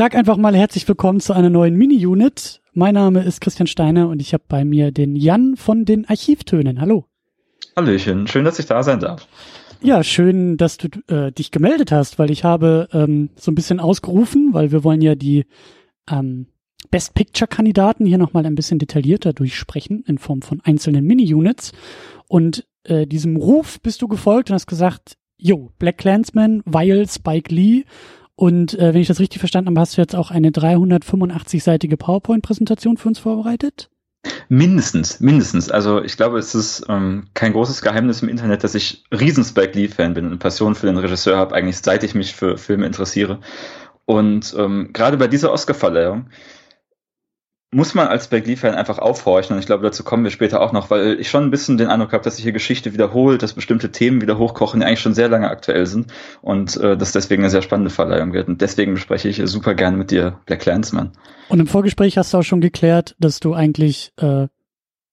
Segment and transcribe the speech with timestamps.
[0.00, 2.62] sag einfach mal herzlich willkommen zu einer neuen Mini-Unit.
[2.72, 6.80] Mein Name ist Christian Steiner und ich habe bei mir den Jan von den Archivtönen.
[6.80, 7.04] Hallo.
[7.76, 9.28] Hallöchen, schön, dass ich da sein darf.
[9.82, 13.78] Ja, schön, dass du äh, dich gemeldet hast, weil ich habe ähm, so ein bisschen
[13.78, 15.44] ausgerufen, weil wir wollen ja die
[16.10, 16.46] ähm,
[16.90, 21.72] Best Picture-Kandidaten hier nochmal ein bisschen detaillierter durchsprechen in Form von einzelnen Mini-Units.
[22.26, 27.54] Und äh, diesem Ruf bist du gefolgt und hast gesagt, jo, Black Clansman, weil Spike
[27.54, 27.84] Lee.
[28.40, 32.96] Und äh, wenn ich das richtig verstanden habe, hast du jetzt auch eine 385-seitige PowerPoint-Präsentation
[32.96, 33.90] für uns vorbereitet?
[34.48, 35.70] Mindestens, mindestens.
[35.70, 39.78] Also ich glaube, es ist ähm, kein großes Geheimnis im Internet, dass ich riesen Spike
[39.78, 42.86] Lee-Fan bin und eine Passion für den Regisseur habe, eigentlich seit ich mich für Filme
[42.86, 43.40] interessiere.
[44.06, 46.30] Und ähm, gerade bei dieser Oscar-Verleihung
[47.72, 49.54] muss man als Lee-Fan einfach aufhorchen.
[49.54, 51.88] Und ich glaube, dazu kommen wir später auch noch, weil ich schon ein bisschen den
[51.88, 55.14] Eindruck habe, dass sich hier Geschichte wiederholt, dass bestimmte Themen wieder hochkochen, die eigentlich schon
[55.14, 56.12] sehr lange aktuell sind.
[56.42, 58.48] Und äh, dass deswegen eine sehr spannende Verleihung wird.
[58.48, 61.12] Und deswegen bespreche ich super gerne mit dir Black Clansman.
[61.48, 64.48] Und im Vorgespräch hast du auch schon geklärt, dass du eigentlich äh,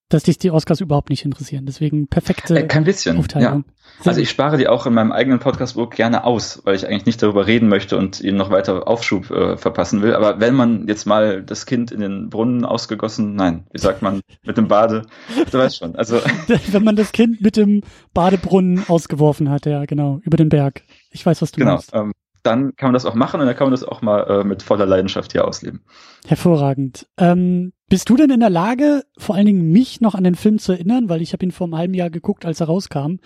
[0.10, 1.66] dass dich die Oscars überhaupt nicht interessieren.
[1.66, 3.66] Deswegen perfekte äh, Kein bisschen, Aufteilung.
[3.68, 3.74] Ja.
[4.06, 7.22] Also ich spare die auch in meinem eigenen Podcast gerne aus, weil ich eigentlich nicht
[7.22, 10.14] darüber reden möchte und ihnen noch weiter Aufschub äh, verpassen will.
[10.14, 14.22] Aber wenn man jetzt mal das Kind in den Brunnen ausgegossen, nein, wie sagt man,
[14.44, 15.04] mit dem Bade,
[15.52, 15.96] du weißt schon.
[15.96, 16.22] Also
[16.72, 17.82] wenn man das Kind mit dem
[18.14, 20.84] Badebrunnen ausgeworfen hat, ja genau, über den Berg.
[21.12, 21.92] Ich weiß, was du genau, meinst.
[21.94, 22.14] Ähm,
[22.48, 24.64] dann kann man das auch machen und dann kann man das auch mal äh, mit
[24.64, 25.82] voller Leidenschaft hier ausleben.
[26.26, 27.08] Hervorragend.
[27.18, 30.58] Ähm, bist du denn in der Lage, vor allen Dingen mich noch an den Film
[30.58, 33.18] zu erinnern, weil ich habe ihn vor einem halben Jahr geguckt, als er rauskam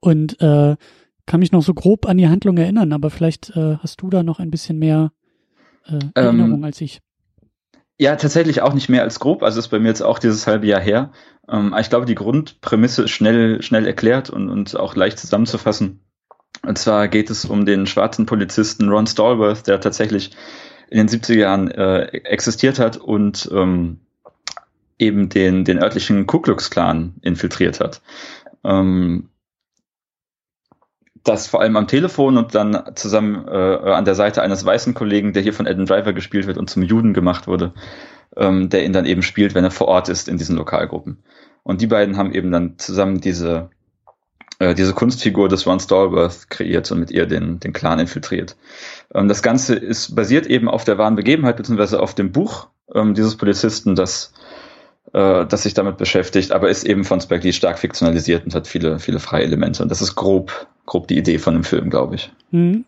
[0.00, 0.76] und äh,
[1.26, 4.22] kann mich noch so grob an die Handlung erinnern, aber vielleicht äh, hast du da
[4.22, 5.12] noch ein bisschen mehr
[5.86, 7.00] äh, Erinnerung ähm, als ich.
[7.98, 9.42] Ja, tatsächlich auch nicht mehr als grob.
[9.42, 11.12] Also ist bei mir jetzt auch dieses halbe Jahr her.
[11.48, 16.03] Ähm, ich glaube, die Grundprämisse ist schnell, schnell erklärt und, und auch leicht zusammenzufassen.
[16.62, 20.30] Und zwar geht es um den schwarzen Polizisten Ron Stallworth, der tatsächlich
[20.88, 24.00] in den 70er Jahren äh, existiert hat und ähm,
[24.98, 28.00] eben den, den örtlichen Ku Klux Klan infiltriert hat.
[28.62, 29.28] Ähm,
[31.24, 35.32] das vor allem am Telefon und dann zusammen äh, an der Seite eines weißen Kollegen,
[35.32, 37.72] der hier von Adam Driver gespielt wird und zum Juden gemacht wurde,
[38.36, 41.24] ähm, der ihn dann eben spielt, wenn er vor Ort ist in diesen Lokalgruppen.
[41.62, 43.70] Und die beiden haben eben dann zusammen diese
[44.58, 48.56] äh, diese Kunstfigur des Ron Stallworth kreiert und mit ihr den, den Clan infiltriert.
[49.14, 53.14] Ähm, das Ganze ist basiert eben auf der wahren Begebenheit, beziehungsweise auf dem Buch ähm,
[53.14, 54.32] dieses Polizisten, das,
[55.12, 58.66] äh, das sich damit beschäftigt, aber ist eben von Spike Lee stark fiktionalisiert und hat
[58.66, 59.82] viele, viele freie Elemente.
[59.82, 62.32] Und das ist grob, grob die Idee von dem Film, glaube ich.
[62.50, 62.84] Mhm.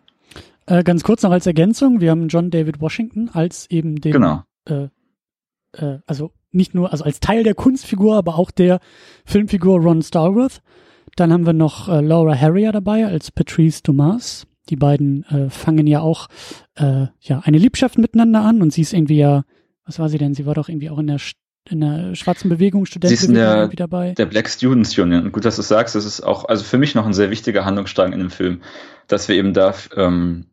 [0.66, 4.42] Äh, ganz kurz noch als Ergänzung, wir haben John David Washington als eben den, genau.
[4.68, 4.88] äh,
[5.72, 8.80] äh, also nicht nur, also als Teil der Kunstfigur, aber auch der
[9.24, 10.62] Filmfigur Ron Stallworth.
[11.14, 14.46] Dann haben wir noch äh, Laura Harrier dabei als Patrice Dumas.
[14.68, 16.28] Die beiden äh, fangen ja auch
[16.74, 19.44] äh, ja eine Liebschaft miteinander an und sie ist irgendwie ja,
[19.84, 20.34] was war sie denn?
[20.34, 21.20] Sie war doch irgendwie auch in der
[21.68, 24.12] in der schwarzen Bewegung, Studentenbewegung der, dabei.
[24.12, 25.32] Der Black Students Union.
[25.32, 28.12] Gut, dass du sagst, das ist auch, also für mich noch ein sehr wichtiger Handlungsstrang
[28.12, 28.62] in dem Film,
[29.08, 30.46] dass wir eben da ähm,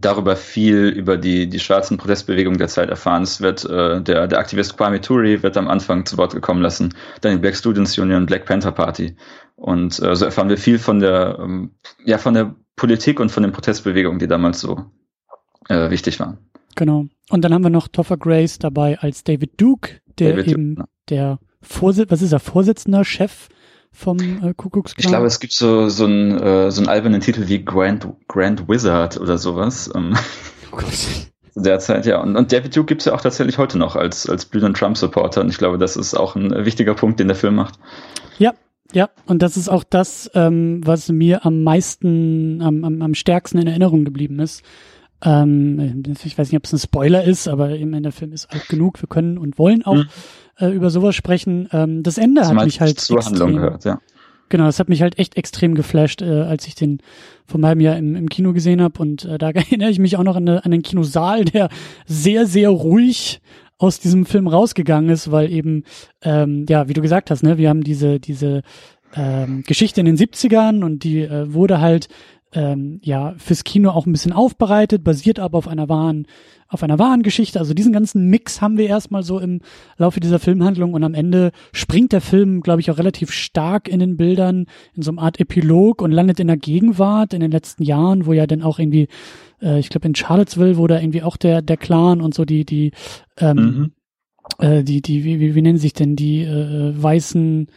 [0.00, 3.24] darüber viel über die, die schwarzen Protestbewegungen der Zeit erfahren.
[3.24, 6.94] Es wird äh, der, der Aktivist Kwame Turi wird am Anfang zu Wort gekommen lassen,
[7.20, 9.16] dann die Black Students Union, Black Panther Party.
[9.56, 11.72] Und äh, so erfahren wir viel von der, ähm,
[12.04, 14.84] ja, von der Politik und von den Protestbewegungen, die damals so
[15.68, 16.38] äh, wichtig waren.
[16.76, 17.06] Genau.
[17.28, 20.88] Und dann haben wir noch Topher Grace dabei als David Duke, der David eben Duke,
[21.10, 23.48] der Vorsitz, was ist er, Vorsitzender, Chef
[23.92, 25.04] vom äh, Kuckucksklan?
[25.04, 28.68] Ich glaube, es gibt so, so einen, äh, so einen albernen Titel wie Grand, Grand
[28.68, 29.90] Wizard oder sowas.
[29.94, 30.14] Ähm,
[30.72, 30.84] oh Gott.
[31.54, 32.20] Derzeit, ja.
[32.20, 35.40] Und, und David Duke gibt es ja auch tatsächlich heute noch als, als blühenden Trump-Supporter.
[35.40, 37.78] Und ich glaube, das ist auch ein wichtiger Punkt, den der Film macht.
[38.38, 38.54] Ja,
[38.92, 43.58] ja, und das ist auch das, ähm, was mir am meisten, am, am, am stärksten
[43.58, 44.62] in Erinnerung geblieben ist.
[45.22, 48.68] Ähm, ich weiß nicht, ob es ein Spoiler ist, aber eben der Film ist alt
[48.68, 49.02] genug.
[49.02, 50.08] Wir können und wollen auch mhm.
[50.58, 51.68] Äh, über sowas sprechen.
[51.72, 54.00] Ähm, das Ende das hat mich halt zur extrem, Handlung gehört, ja.
[54.50, 57.00] Genau, das hat mich halt echt extrem geflasht, äh, als ich den
[57.46, 59.00] vor meinem Jahr im, im Kino gesehen habe.
[59.00, 61.68] Und äh, da erinnere ich mich auch noch an, eine, an den Kinosaal, der
[62.06, 63.40] sehr, sehr ruhig
[63.78, 65.84] aus diesem Film rausgegangen ist, weil eben,
[66.22, 68.62] ähm, ja, wie du gesagt hast, ne, wir haben diese, diese
[69.14, 72.08] ähm, Geschichte in den 70ern und die äh, wurde halt
[72.52, 76.26] ähm, ja fürs Kino auch ein bisschen aufbereitet, basiert aber auf einer wahren,
[76.68, 77.58] auf einer wahren Geschichte.
[77.58, 79.60] Also diesen ganzen Mix haben wir erstmal so im
[79.96, 84.00] Laufe dieser Filmhandlung und am Ende springt der Film, glaube ich, auch relativ stark in
[84.00, 87.82] den Bildern in so einer Art Epilog und landet in der Gegenwart in den letzten
[87.82, 89.08] Jahren, wo ja dann auch irgendwie
[89.60, 92.64] äh, ich glaube in Charlottesville, wo da irgendwie auch der, der Clan und so die,
[92.64, 92.92] die,
[93.38, 93.92] ähm, mhm.
[94.58, 97.68] äh, die, die, wie, wie, wie nennen sich denn die äh, weißen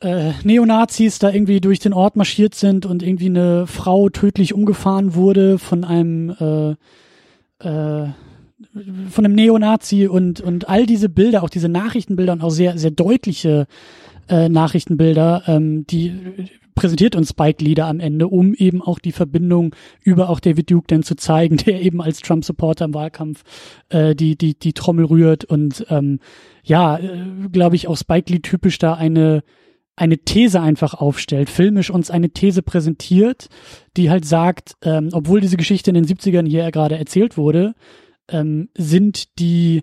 [0.00, 5.14] äh, Neonazis da irgendwie durch den Ort marschiert sind und irgendwie eine Frau tödlich umgefahren
[5.14, 6.30] wurde von einem
[7.60, 8.08] äh, äh,
[9.10, 12.90] von einem Neonazi und, und all diese Bilder, auch diese Nachrichtenbilder und auch sehr, sehr
[12.90, 13.66] deutliche
[14.28, 16.12] äh, Nachrichtenbilder, ähm, die
[16.74, 20.70] präsentiert uns Spike Lee da am Ende, um eben auch die Verbindung über auch David
[20.70, 23.42] Duke dann zu zeigen, der eben als Trump-Supporter im Wahlkampf
[23.88, 26.20] äh, die, die, die Trommel rührt und ähm,
[26.62, 29.42] ja, äh, glaube ich, auch Spike Lee typisch da eine
[29.98, 33.48] eine These einfach aufstellt, filmisch uns eine These präsentiert,
[33.96, 37.74] die halt sagt, ähm, obwohl diese Geschichte in den 70ern hier gerade erzählt wurde,
[38.28, 39.82] ähm, sind die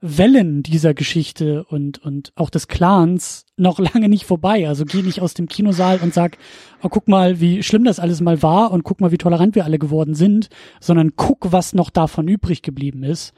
[0.00, 4.68] Wellen dieser Geschichte und, und auch des Clans noch lange nicht vorbei.
[4.68, 6.36] Also geh nicht aus dem Kinosaal und sag,
[6.82, 9.64] oh, guck mal, wie schlimm das alles mal war und guck mal, wie tolerant wir
[9.64, 10.48] alle geworden sind,
[10.80, 13.32] sondern guck, was noch davon übrig geblieben ist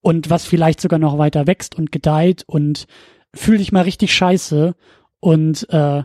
[0.00, 2.86] und was vielleicht sogar noch weiter wächst und gedeiht und
[3.34, 4.76] fühl dich mal richtig scheiße
[5.20, 6.02] und äh,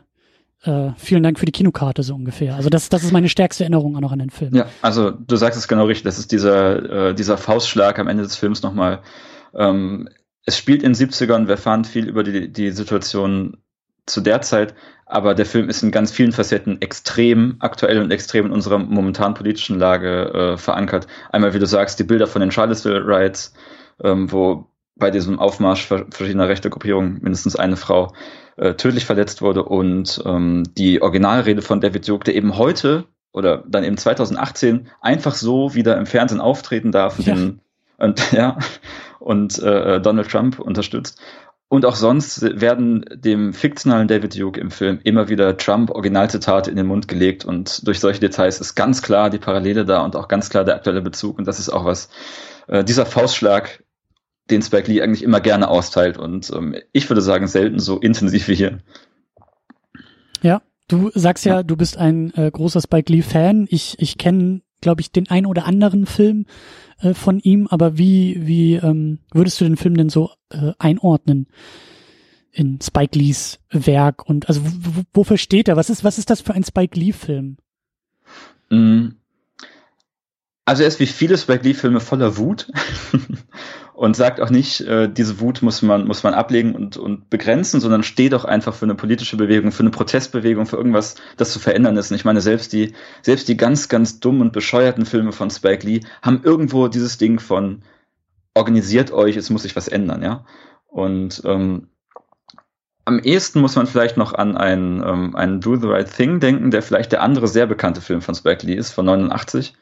[0.63, 2.55] äh, vielen Dank für die Kinokarte so ungefähr.
[2.55, 4.53] Also das, das ist meine stärkste Erinnerung auch noch an den Film.
[4.53, 6.03] Ja, also du sagst es genau richtig.
[6.03, 8.99] Das ist dieser, äh, dieser Faustschlag am Ende des Films nochmal.
[9.55, 10.07] Ähm,
[10.45, 13.57] es spielt in den 70ern, wir erfahren viel über die, die Situation
[14.05, 14.73] zu der Zeit,
[15.05, 19.35] aber der Film ist in ganz vielen Facetten extrem aktuell und extrem in unserer momentanen
[19.35, 21.07] politischen Lage äh, verankert.
[21.31, 23.53] Einmal, wie du sagst, die Bilder von den Charlottesville Riots,
[24.03, 24.70] ähm, wo
[25.01, 28.13] bei diesem Aufmarsch verschiedener rechter Gruppierungen mindestens eine Frau
[28.55, 33.63] äh, tödlich verletzt wurde und ähm, die Originalrede von David Duke, der eben heute oder
[33.67, 37.33] dann eben 2018 einfach so wieder im Fernsehen auftreten darf ja.
[37.33, 37.61] Den,
[37.97, 38.59] und ja
[39.19, 41.19] und äh, Donald Trump unterstützt.
[41.67, 46.85] Und auch sonst werden dem fiktionalen David Duke im Film immer wieder Trump-Originalzitate in den
[46.85, 50.49] Mund gelegt und durch solche Details ist ganz klar die Parallele da und auch ganz
[50.49, 52.09] klar der aktuelle Bezug und das ist auch was,
[52.67, 53.83] äh, dieser Faustschlag
[54.51, 58.47] den Spike Lee eigentlich immer gerne austeilt und ähm, ich würde sagen, selten so intensiv
[58.47, 58.79] wie hier.
[60.41, 63.67] Ja, du sagst ja, du bist ein äh, großer Spike Lee-Fan.
[63.69, 66.45] Ich, ich kenne, glaube ich, den ein oder anderen Film
[66.99, 71.47] äh, von ihm, aber wie, wie ähm, würdest du den Film denn so äh, einordnen?
[72.53, 74.61] in Spike Lees Werk und also
[75.13, 75.77] wofür steht er?
[75.77, 77.55] Was ist was ist das für ein Spike Lee Film?
[78.69, 79.20] Mm.
[80.65, 82.71] Also er ist wie viele Spike Lee Filme voller Wut
[83.93, 87.81] und sagt auch nicht, äh, diese Wut muss man, muss man ablegen und, und begrenzen,
[87.81, 91.59] sondern steht auch einfach für eine politische Bewegung, für eine Protestbewegung, für irgendwas, das zu
[91.59, 92.11] verändern ist.
[92.11, 92.93] Und ich meine, selbst die,
[93.23, 97.39] selbst die ganz, ganz dummen und bescheuerten Filme von Spike Lee haben irgendwo dieses Ding
[97.39, 97.81] von
[98.53, 100.45] organisiert euch, es muss sich was ändern, ja.
[100.87, 101.87] Und ähm,
[103.05, 106.69] am ehesten muss man vielleicht noch an einen, ähm, einen Do the Right Thing denken,
[106.69, 109.73] der vielleicht der andere sehr bekannte Film von Spike Lee ist, von 89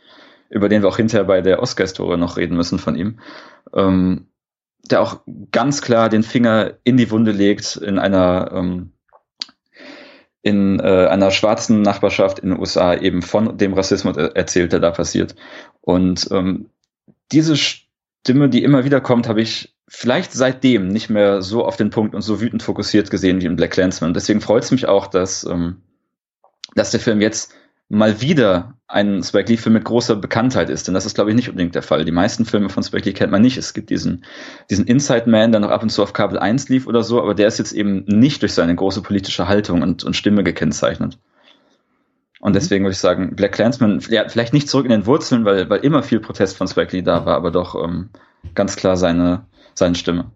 [0.50, 3.20] über den wir auch hinterher bei der Oscar-Historie noch reden müssen von ihm,
[3.74, 4.28] ähm,
[4.90, 8.92] der auch ganz klar den Finger in die Wunde legt in einer ähm,
[10.42, 14.92] in äh, einer schwarzen Nachbarschaft in den USA eben von dem Rassismus erzählt, der da
[14.92, 15.36] passiert.
[15.82, 16.70] Und ähm,
[17.32, 21.90] diese Stimme, die immer wieder kommt, habe ich vielleicht seitdem nicht mehr so auf den
[21.90, 24.14] Punkt und so wütend fokussiert gesehen wie in Black Clansman.
[24.14, 25.82] Deswegen freut es mich auch, dass, ähm,
[26.76, 27.54] dass der Film jetzt
[27.90, 30.88] mal wieder ein Spike Lee-Film mit großer Bekanntheit ist.
[30.88, 32.06] Denn das ist, glaube ich, nicht unbedingt der Fall.
[32.06, 33.58] Die meisten Filme von Spike Lee kennt man nicht.
[33.58, 34.26] Es gibt diesen,
[34.70, 37.36] diesen Inside Man, der noch ab und zu auf Kabel 1 lief oder so, aber
[37.36, 41.20] der ist jetzt eben nicht durch seine große politische Haltung und, und Stimme gekennzeichnet.
[42.40, 42.54] Und mhm.
[42.54, 45.80] deswegen würde ich sagen, Black Clansman, ja, vielleicht nicht zurück in den Wurzeln, weil, weil
[45.82, 48.10] immer viel Protest von Spike Lee da war, aber doch ähm,
[48.56, 50.32] ganz klar seine, seine Stimme.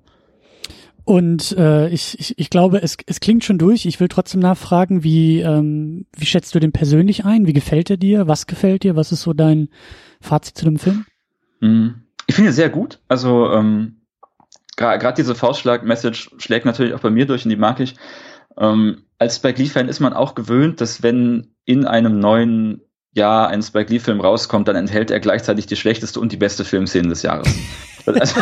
[1.05, 3.85] Und äh, ich, ich, ich glaube, es, es klingt schon durch.
[3.85, 7.45] Ich will trotzdem nachfragen, wie, ähm, wie schätzt du den persönlich ein?
[7.45, 8.27] Wie gefällt er dir?
[8.27, 8.95] Was gefällt dir?
[8.95, 9.69] Was ist so dein
[10.21, 11.05] Fazit zu dem Film?
[11.59, 12.03] Mhm.
[12.27, 12.99] Ich finde ihn sehr gut.
[13.09, 13.97] Also ähm,
[14.77, 17.95] gerade diese Faustschlag-Message schlägt natürlich auch bei mir durch und die mag ich.
[18.57, 22.81] Ähm, als Spike Lee-Fan ist man auch gewöhnt, dass wenn in einem neuen
[23.13, 27.09] Jahr ein Spike Lee-Film rauskommt, dann enthält er gleichzeitig die schlechteste und die beste Filmszene
[27.09, 27.47] des Jahres.
[28.05, 28.41] Also,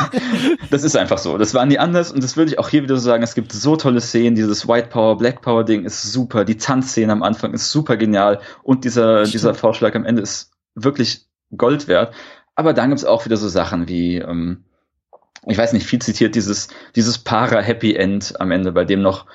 [0.72, 1.38] das ist einfach so.
[1.38, 3.22] Das war nie anders und das würde ich auch hier wieder so sagen.
[3.22, 4.34] Es gibt so tolle Szenen.
[4.34, 6.46] Dieses White Power, Black Power Ding ist super.
[6.46, 11.28] Die Tanzszene am Anfang ist super genial und dieser, dieser Vorschlag am Ende ist wirklich
[11.56, 12.12] Gold wert.
[12.56, 14.64] Aber dann gibt's auch wieder so Sachen wie, ähm,
[15.46, 19.28] ich weiß nicht, viel zitiert dieses, dieses Para-Happy End am Ende, bei dem noch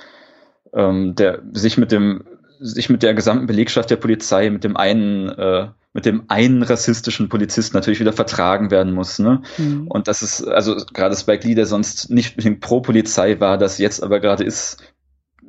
[0.76, 2.24] ähm, der sich mit dem
[2.60, 7.30] sich mit der gesamten Belegschaft der Polizei, mit dem einen äh, mit dem einen rassistischen
[7.30, 9.18] Polizisten natürlich wieder vertragen werden muss.
[9.18, 9.40] Ne?
[9.56, 9.88] Mhm.
[9.88, 14.02] Und das ist, also gerade Spike Lee, der sonst nicht pro Polizei war, das jetzt
[14.02, 14.76] aber gerade ist,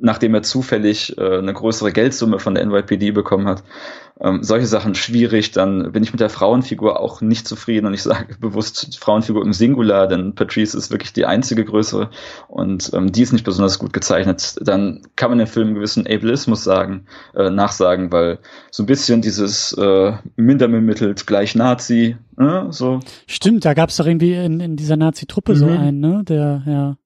[0.00, 3.62] nachdem er zufällig äh, eine größere Geldsumme von der NYPD bekommen hat.
[4.20, 5.52] Ähm, solche Sachen schwierig.
[5.52, 9.52] Dann bin ich mit der Frauenfigur auch nicht zufrieden und ich sage bewusst Frauenfigur im
[9.52, 12.10] Singular, denn Patrice ist wirklich die einzige größere
[12.48, 14.56] und ähm, die ist nicht besonders gut gezeichnet.
[14.60, 18.38] Dann kann man dem Film einen gewissen Ableismus sagen, äh, nachsagen, weil
[18.70, 23.00] so ein bisschen dieses äh, mindermittelt gleich Nazi, äh, so.
[23.26, 25.56] Stimmt, da gab es doch irgendwie in, in dieser Nazi-Truppe mhm.
[25.56, 26.22] so einen, ne?
[26.26, 26.96] Der, ja.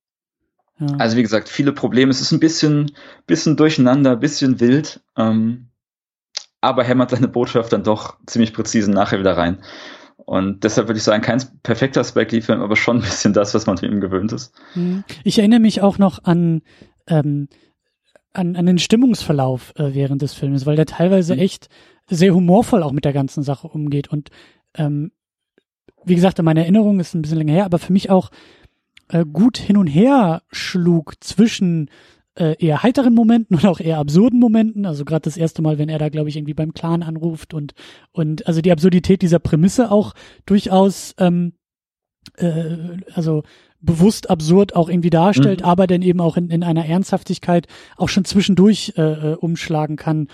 [0.89, 0.97] Ja.
[0.97, 2.11] Also wie gesagt, viele Probleme.
[2.11, 2.93] Es ist ein bisschen,
[3.27, 5.69] bisschen durcheinander, bisschen wild, ähm,
[6.61, 9.59] aber hämmert seine Botschaft dann doch ziemlich präzise nachher wieder rein.
[10.17, 13.67] Und deshalb würde ich sagen, kein perfekter Spike Lee-Film, aber schon ein bisschen das, was
[13.67, 14.53] man von ihm gewöhnt ist.
[14.75, 15.05] Mhm.
[15.25, 16.63] Ich erinnere mich auch noch an,
[17.07, 17.49] ähm,
[18.33, 21.41] an, an den Stimmungsverlauf äh, während des Films, weil der teilweise mhm.
[21.41, 21.69] echt
[22.09, 24.09] sehr humorvoll auch mit der ganzen Sache umgeht.
[24.09, 24.31] Und
[24.75, 25.13] ähm,
[26.05, 28.31] wie gesagt, in meiner Erinnerung ist ein bisschen länger her, aber für mich auch
[29.13, 31.91] äh, gut hin und her schlug zwischen
[32.35, 34.87] äh, eher heiteren Momenten und auch eher absurden Momenten.
[34.87, 37.75] Also gerade das erste Mal, wenn er da, glaube ich, irgendwie beim Clan anruft und
[38.13, 40.15] und also die Absurdität dieser Prämisse auch
[40.47, 41.53] durchaus ähm,
[42.39, 43.43] äh, also
[43.81, 45.67] bewusst absurd auch irgendwie darstellt, mhm.
[45.67, 47.67] aber dann eben auch in, in einer Ernsthaftigkeit
[47.97, 50.29] auch schon zwischendurch äh, äh umschlagen kann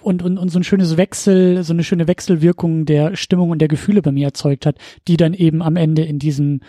[0.00, 3.68] und, und, und so ein schönes Wechsel, so eine schöne Wechselwirkung der Stimmung und der
[3.68, 4.76] Gefühle bei mir erzeugt hat,
[5.08, 6.60] die dann eben am Ende in diesem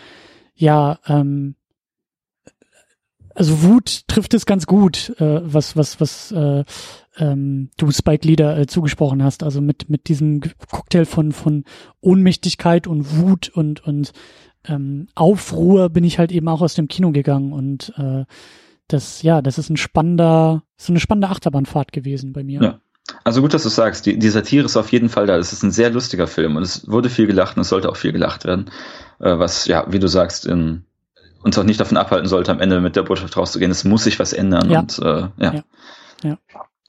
[0.54, 1.56] ja, ähm,
[3.34, 6.64] also Wut trifft es ganz gut, äh, was, was, was äh,
[7.16, 9.42] ähm, du Spike Leader äh, zugesprochen hast.
[9.42, 11.64] Also mit, mit diesem Cocktail von, von
[12.00, 14.12] Ohnmächtigkeit und Wut und, und
[14.66, 18.24] ähm, Aufruhr bin ich halt eben auch aus dem Kino gegangen und äh,
[18.88, 22.62] das, ja, das ist ein spannender, so eine spannende Achterbahnfahrt gewesen bei mir.
[22.62, 22.80] Ja.
[23.22, 25.36] Also gut, dass du sagst, die, die Satire ist auf jeden Fall da.
[25.36, 27.96] Es ist ein sehr lustiger Film und es wurde viel gelacht und es sollte auch
[27.96, 28.70] viel gelacht werden.
[29.20, 30.84] Äh, was, ja, wie du sagst, in,
[31.42, 33.70] uns auch nicht davon abhalten sollte, am Ende mit der Botschaft rauszugehen.
[33.70, 34.80] Es muss sich was ändern ja.
[34.80, 35.30] und äh, ja.
[35.38, 35.64] ja.
[36.22, 36.38] ja.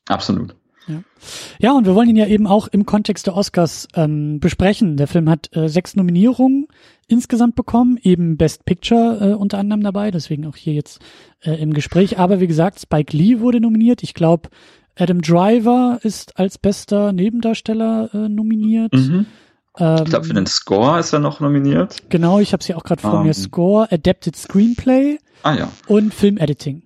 [0.07, 0.55] Absolut.
[0.87, 1.01] Ja.
[1.57, 4.97] ja, und wir wollen ihn ja eben auch im Kontext der Oscars ähm, besprechen.
[4.97, 6.67] Der Film hat äh, sechs Nominierungen
[7.07, 10.99] insgesamt bekommen, eben Best Picture äh, unter anderem dabei, deswegen auch hier jetzt
[11.41, 12.19] äh, im Gespräch.
[12.19, 14.03] Aber wie gesagt, Spike Lee wurde nominiert.
[14.03, 14.49] Ich glaube,
[14.97, 18.93] Adam Driver ist als bester Nebendarsteller äh, nominiert.
[18.93, 19.25] Mhm.
[19.77, 22.09] Ähm, ich glaube, für den Score ist er noch nominiert.
[22.09, 23.23] Genau, ich habe es ja auch gerade vor um.
[23.23, 23.29] mir.
[23.29, 23.33] Ähm.
[23.33, 25.71] Score, Adapted Screenplay ah, ja.
[25.87, 26.83] und Film Editing.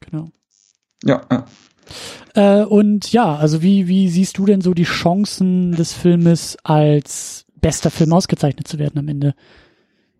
[0.00, 0.30] Genau.
[1.04, 1.22] Ja.
[1.30, 1.44] ja.
[2.34, 7.46] Äh, und ja, also wie, wie siehst du denn so die Chancen des Filmes als
[7.60, 9.34] bester Film ausgezeichnet zu werden am Ende,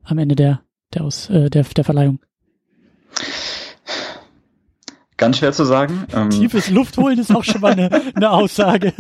[0.05, 2.21] am Ende der, der, aus, äh, der, der Verleihung?
[5.25, 6.07] Ganz schwer zu sagen.
[6.13, 8.93] Ähm, Tiefes Luftholen ist auch schon mal eine, eine Aussage.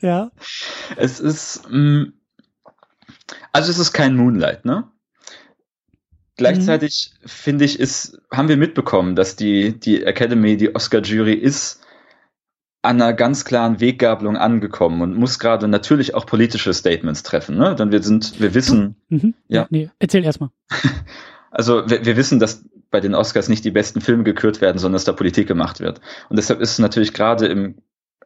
[0.00, 0.30] Ja.
[0.96, 2.12] Es ist, mh, mm,
[3.50, 4.84] also es ist kein Moonlight, ne?
[6.36, 7.28] Gleichzeitig mhm.
[7.28, 11.80] finde ich, ist, haben wir mitbekommen, dass die, die Academy, die Oscar-Jury ist
[12.82, 17.74] an einer ganz klaren Weggabelung angekommen und muss gerade natürlich auch politische Statements treffen, ne?
[17.74, 19.34] Denn wir sind, wir wissen, mhm.
[19.48, 19.66] ja.
[19.70, 20.50] Nee, erzähl erstmal.
[21.54, 24.94] Also wir, wir wissen, dass bei den Oscars nicht die besten Filme gekürt werden, sondern
[24.94, 26.00] dass da Politik gemacht wird.
[26.28, 27.76] Und deshalb ist es natürlich gerade im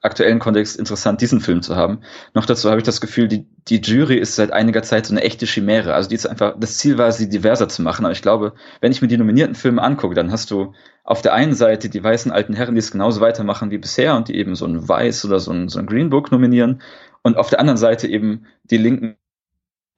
[0.03, 2.01] aktuellen Kontext interessant, diesen Film zu haben.
[2.35, 5.23] Noch dazu habe ich das Gefühl, die, die Jury ist seit einiger Zeit so eine
[5.23, 5.95] echte Chimäre.
[5.95, 8.05] Also die ist einfach, das Ziel war, sie diverser zu machen.
[8.05, 11.33] Aber ich glaube, wenn ich mir die nominierten Filme angucke, dann hast du auf der
[11.33, 14.55] einen Seite die weißen alten Herren, die es genauso weitermachen wie bisher und die eben
[14.55, 16.83] so ein Weiß oder so ein, so ein Green Book nominieren.
[17.23, 19.17] Und auf der anderen Seite eben die linken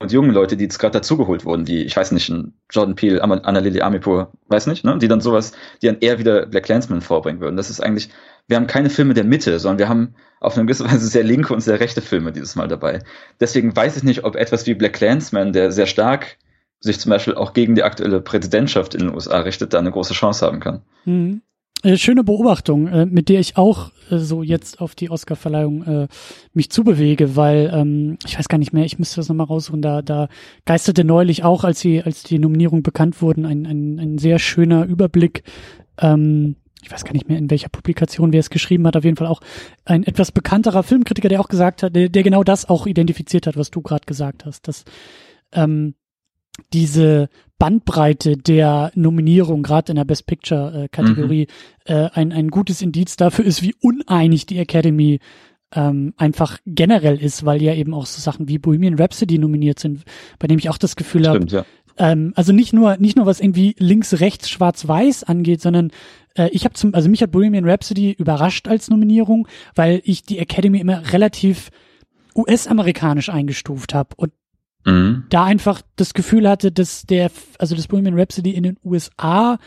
[0.00, 2.32] und jungen Leute, die jetzt gerade dazugeholt wurden, wie, ich weiß nicht,
[2.70, 4.96] Jordan Peele, Annalili Amipur, weiß nicht, ne?
[4.98, 5.52] die dann sowas,
[5.82, 7.56] die dann eher wieder Black Clansman vorbringen würden.
[7.56, 8.10] Das ist eigentlich,
[8.46, 11.52] wir haben keine Filme der Mitte, sondern wir haben auf eine gewisse Weise sehr linke
[11.52, 13.00] und sehr rechte Filme dieses Mal dabei.
[13.40, 16.38] Deswegen weiß ich nicht, ob etwas wie Black Clansman, der sehr stark
[16.80, 20.14] sich zum Beispiel auch gegen die aktuelle Präsidentschaft in den USA richtet, da eine große
[20.14, 20.82] Chance haben kann.
[21.04, 21.42] Mhm.
[21.84, 26.08] Äh, schöne Beobachtung, äh, mit der ich auch äh, so jetzt auf die Oscarverleihung äh,
[26.52, 30.02] mich zubewege, weil ähm, ich weiß gar nicht mehr, ich müsste das nochmal raussuchen, da,
[30.02, 30.28] da
[30.64, 34.86] geisterte neulich auch, als die, als die Nominierungen bekannt wurden, ein, ein, ein sehr schöner
[34.86, 35.44] Überblick.
[35.98, 39.16] Ähm, ich weiß gar nicht mehr, in welcher Publikation wer es geschrieben hat, auf jeden
[39.16, 39.40] Fall auch
[39.84, 43.56] ein etwas bekannterer Filmkritiker, der auch gesagt hat, der, der genau das auch identifiziert hat,
[43.56, 44.84] was du gerade gesagt hast, dass
[45.52, 45.94] ähm,
[46.72, 51.48] diese Bandbreite der Nominierung, gerade in der Best Picture-Kategorie,
[51.84, 52.06] äh, mhm.
[52.06, 55.18] äh, ein, ein gutes Indiz dafür ist, wie uneinig die Academy
[55.72, 60.04] ähm, einfach generell ist, weil ja eben auch so Sachen wie Bohemian Rhapsody nominiert sind,
[60.38, 61.64] bei dem ich auch das Gefühl habe, ja.
[61.98, 65.90] ähm, also nicht nur nicht nur was irgendwie links, rechts, schwarz-weiß angeht, sondern
[66.36, 70.38] äh, ich habe zum, also mich hat Bohemian Rhapsody überrascht als Nominierung, weil ich die
[70.38, 71.70] Academy immer relativ
[72.34, 74.32] US-amerikanisch eingestuft habe und
[74.88, 75.24] mhm.
[75.28, 79.58] da einfach das Gefühl hatte, dass der, also das Bohemian Rhapsody in den USA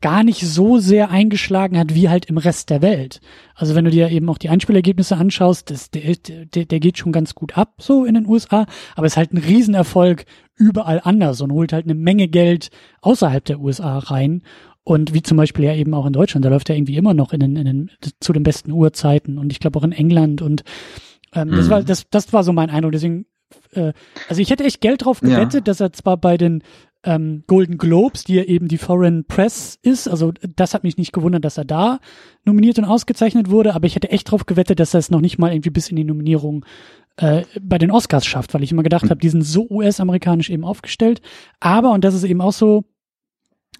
[0.00, 3.22] gar nicht so sehr eingeschlagen hat wie halt im Rest der Welt.
[3.54, 7.10] Also wenn du dir eben auch die Einspielergebnisse anschaust, das, der, der, der geht schon
[7.10, 8.66] ganz gut ab so in den USA,
[8.96, 10.26] aber es ist halt ein Riesenerfolg
[10.56, 12.68] überall anders und holt halt eine Menge Geld
[13.00, 14.42] außerhalb der USA rein.
[14.82, 17.32] Und wie zum Beispiel ja eben auch in Deutschland, da läuft er irgendwie immer noch
[17.32, 17.90] in den, in den,
[18.20, 20.64] zu den besten Uhrzeiten und ich glaube auch in England und
[21.32, 21.56] ähm, mhm.
[21.56, 22.92] das war das das war so mein Eindruck.
[22.92, 23.24] Deswegen,
[23.72, 23.92] äh,
[24.28, 25.60] also ich hätte echt Geld drauf gewettet, ja.
[25.60, 26.62] dass er zwar bei den
[27.04, 30.08] ähm, Golden Globes, die ja eben die Foreign Press ist.
[30.08, 31.98] Also das hat mich nicht gewundert, dass er da
[32.44, 35.38] nominiert und ausgezeichnet wurde, aber ich hätte echt drauf gewettet, dass er es noch nicht
[35.38, 36.64] mal irgendwie bis in die Nominierung
[37.16, 39.10] äh, bei den Oscars schafft, weil ich immer gedacht mhm.
[39.10, 41.20] habe, die sind so US-amerikanisch eben aufgestellt.
[41.60, 42.84] Aber, und das ist eben auch so,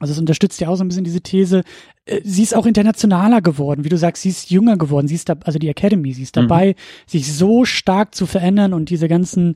[0.05, 1.63] also es unterstützt ja auch so ein bisschen diese These,
[2.05, 5.31] äh, sie ist auch internationaler geworden, wie du sagst, sie ist jünger geworden, sie ist
[5.31, 7.11] da, also die Academy, sie ist dabei, mhm.
[7.11, 9.55] sich so stark zu verändern und diese ganzen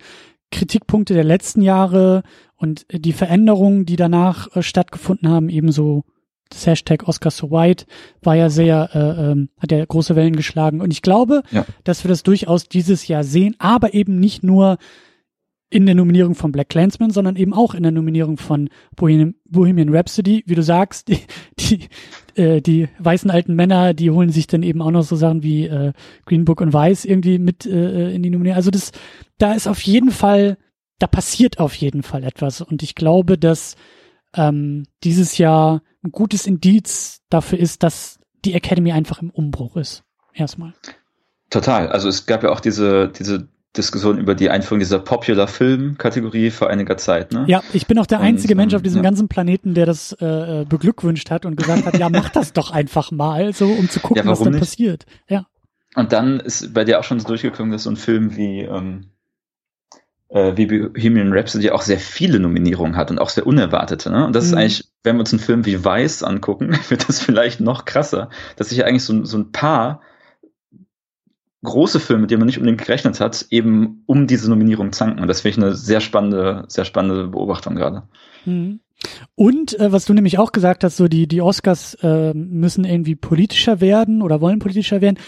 [0.50, 2.23] Kritikpunkte der letzten Jahre
[2.57, 6.05] und die Veränderungen, die danach äh, stattgefunden haben, ebenso
[6.49, 7.85] das Hashtag Oscar so white
[8.23, 10.81] war ja sehr, äh, ähm, hat ja große Wellen geschlagen.
[10.81, 11.67] Und ich glaube, ja.
[11.85, 14.78] dass wir das durchaus dieses Jahr sehen, aber eben nicht nur
[15.71, 20.45] in der Nominierung von Black Clansman, sondern eben auch in der Nominierung von Bohemian, Rhapsody.
[20.47, 21.21] Wie du sagst, die,
[21.59, 21.89] die,
[22.41, 25.67] äh, die weißen alten Männer, die holen sich dann eben auch noch so Sachen wie
[25.67, 25.93] äh,
[26.25, 28.57] Green Book und Weiß irgendwie mit äh, in die Nominierung.
[28.57, 28.93] Also das,
[29.37, 30.57] da ist auf jeden Fall
[30.99, 32.61] da passiert auf jeden Fall etwas.
[32.61, 33.77] Und ich glaube, dass
[34.35, 40.05] ähm, dieses Jahr ein gutes Indiz dafür ist, dass die Academy einfach im Umbruch ist.
[40.35, 40.75] Erstmal.
[41.51, 41.89] Total.
[41.89, 46.97] Also es gab ja auch diese, diese Diskussion über die Einführung dieser Popular-Film-Kategorie vor einiger
[46.97, 47.33] Zeit.
[47.33, 47.45] Ne?
[47.49, 49.03] Ja, ich bin auch der einzige und, Mensch auf diesem ja.
[49.03, 53.11] ganzen Planeten, der das äh, beglückwünscht hat und gesagt hat, ja, mach das doch einfach
[53.11, 54.61] mal, so um zu gucken, ja, was dann nicht?
[54.61, 55.07] passiert.
[55.29, 55.47] Ja.
[55.95, 59.11] Und dann ist bei dir auch schon so durchgekommen, dass so ein Film wie ähm,
[60.29, 64.11] äh, wie Bohemian Rhapsody auch sehr viele Nominierungen hat und auch sehr unerwartete.
[64.11, 64.27] Ne?
[64.27, 64.51] Und das mhm.
[64.51, 68.31] ist eigentlich, wenn wir uns einen Film wie Weiß angucken, wird das vielleicht noch krasser,
[68.57, 70.03] dass sich ja eigentlich so, so ein paar
[71.65, 75.21] große Filme, mit denen man nicht unbedingt gerechnet hat, eben um diese Nominierung zanken.
[75.21, 78.05] Und das finde ich eine sehr spannende, sehr spannende Beobachtung gerade.
[78.45, 78.81] Mhm.
[79.35, 83.15] Und äh, was du nämlich auch gesagt hast, so die die Oscars äh, müssen irgendwie
[83.15, 85.19] politischer werden oder wollen politischer werden.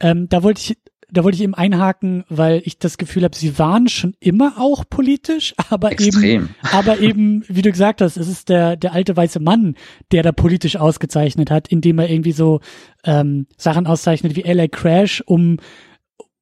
[0.00, 0.78] Ähm, da wollte ich
[1.12, 4.84] da wollte ich eben einhaken, weil ich das Gefühl habe, sie waren schon immer auch
[4.88, 6.24] politisch, aber Extrem.
[6.24, 9.74] eben, aber eben, wie du gesagt hast, es ist der der alte weiße Mann,
[10.12, 12.60] der da politisch ausgezeichnet hat, indem er irgendwie so
[13.04, 15.58] ähm, Sachen auszeichnet wie LA Crash, um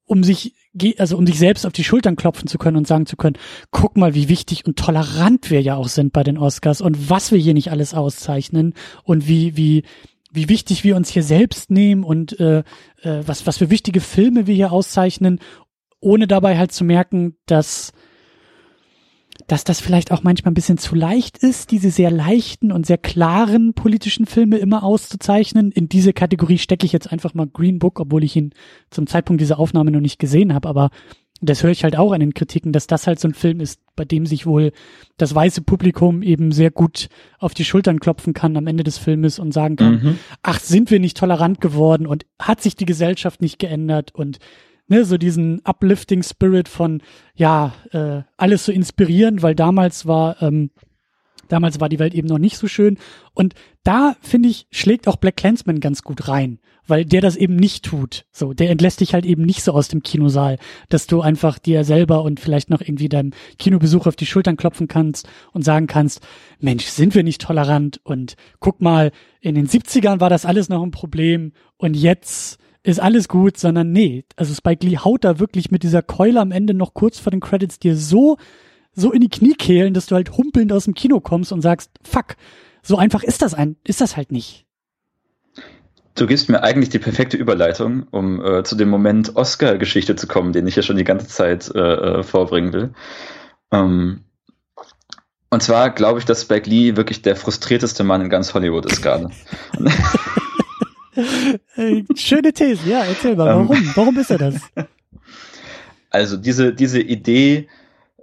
[0.05, 0.55] um sich
[0.99, 3.37] also um sich selbst auf die Schultern klopfen zu können und sagen zu können,
[3.71, 7.33] guck mal, wie wichtig und tolerant wir ja auch sind bei den Oscars und was
[7.33, 9.83] wir hier nicht alles auszeichnen und wie wie
[10.31, 12.59] wie wichtig wir uns hier selbst nehmen und äh,
[13.03, 15.41] äh, was, was für wichtige Filme wir hier auszeichnen,
[16.01, 17.93] ohne dabei halt zu merken, dass,
[19.47, 22.99] dass das vielleicht auch manchmal ein bisschen zu leicht ist, diese sehr leichten und sehr
[22.99, 25.73] klaren politischen Filme immer auszuzeichnen.
[25.73, 28.53] In diese Kategorie stecke ich jetzt einfach mal Green Book, obwohl ich ihn
[28.91, 30.91] zum Zeitpunkt dieser Aufnahme noch nicht gesehen habe, aber
[31.41, 33.81] das höre ich halt auch an den Kritiken, dass das halt so ein Film ist,
[33.95, 34.73] bei dem sich wohl
[35.17, 39.39] das weiße Publikum eben sehr gut auf die Schultern klopfen kann am Ende des Filmes
[39.39, 40.19] und sagen kann, mhm.
[40.43, 44.39] ach, sind wir nicht tolerant geworden und hat sich die Gesellschaft nicht geändert und
[44.89, 47.03] ne, so diesen uplifting Spirit von,
[47.35, 50.71] ja, äh, alles so inspirierend, weil damals war, ähm,
[51.49, 52.99] damals war die Welt eben noch nicht so schön
[53.35, 57.57] und da, finde ich, schlägt auch Black Clansman ganz gut rein weil der das eben
[57.57, 58.25] nicht tut.
[58.33, 61.85] So, der entlässt dich halt eben nicht so aus dem Kinosaal, dass du einfach dir
[61.85, 66.21] selber und vielleicht noch irgendwie deinem Kinobesuch auf die Schultern klopfen kannst und sagen kannst,
[66.59, 70.83] Mensch, sind wir nicht tolerant und guck mal, in den 70ern war das alles noch
[70.83, 75.71] ein Problem und jetzt ist alles gut, sondern nee, also Spike Lee haut da wirklich
[75.71, 78.37] mit dieser Keule am Ende noch kurz vor den Credits dir so
[78.99, 81.91] so in die Knie kehlen, dass du halt humpelnd aus dem Kino kommst und sagst,
[82.03, 82.37] fuck,
[82.83, 84.67] so einfach ist das ein, ist das halt nicht.
[86.19, 90.53] Du gibst mir eigentlich die perfekte Überleitung, um äh, zu dem Moment Oscar-Geschichte zu kommen,
[90.53, 92.93] den ich ja schon die ganze Zeit äh, äh vorbringen will.
[93.71, 94.25] Ähm,
[95.49, 99.01] und zwar glaube ich, dass Spike Lee wirklich der frustrierteste Mann in ganz Hollywood ist
[99.01, 99.31] gerade.
[102.17, 103.73] Schöne These, ja, erzähl mal, warum?
[103.73, 104.57] Ähm, warum ist er das?
[106.11, 107.69] Also diese, diese Idee,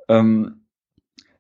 [0.09, 0.64] ähm,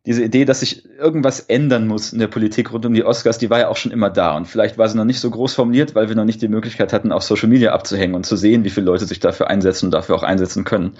[0.05, 3.49] diese Idee, dass sich irgendwas ändern muss in der Politik rund um die Oscars, die
[3.49, 4.37] war ja auch schon immer da.
[4.37, 6.93] Und vielleicht war sie noch nicht so groß formuliert, weil wir noch nicht die Möglichkeit
[6.93, 9.91] hatten, auf Social Media abzuhängen und zu sehen, wie viele Leute sich dafür einsetzen und
[9.91, 10.97] dafür auch einsetzen können.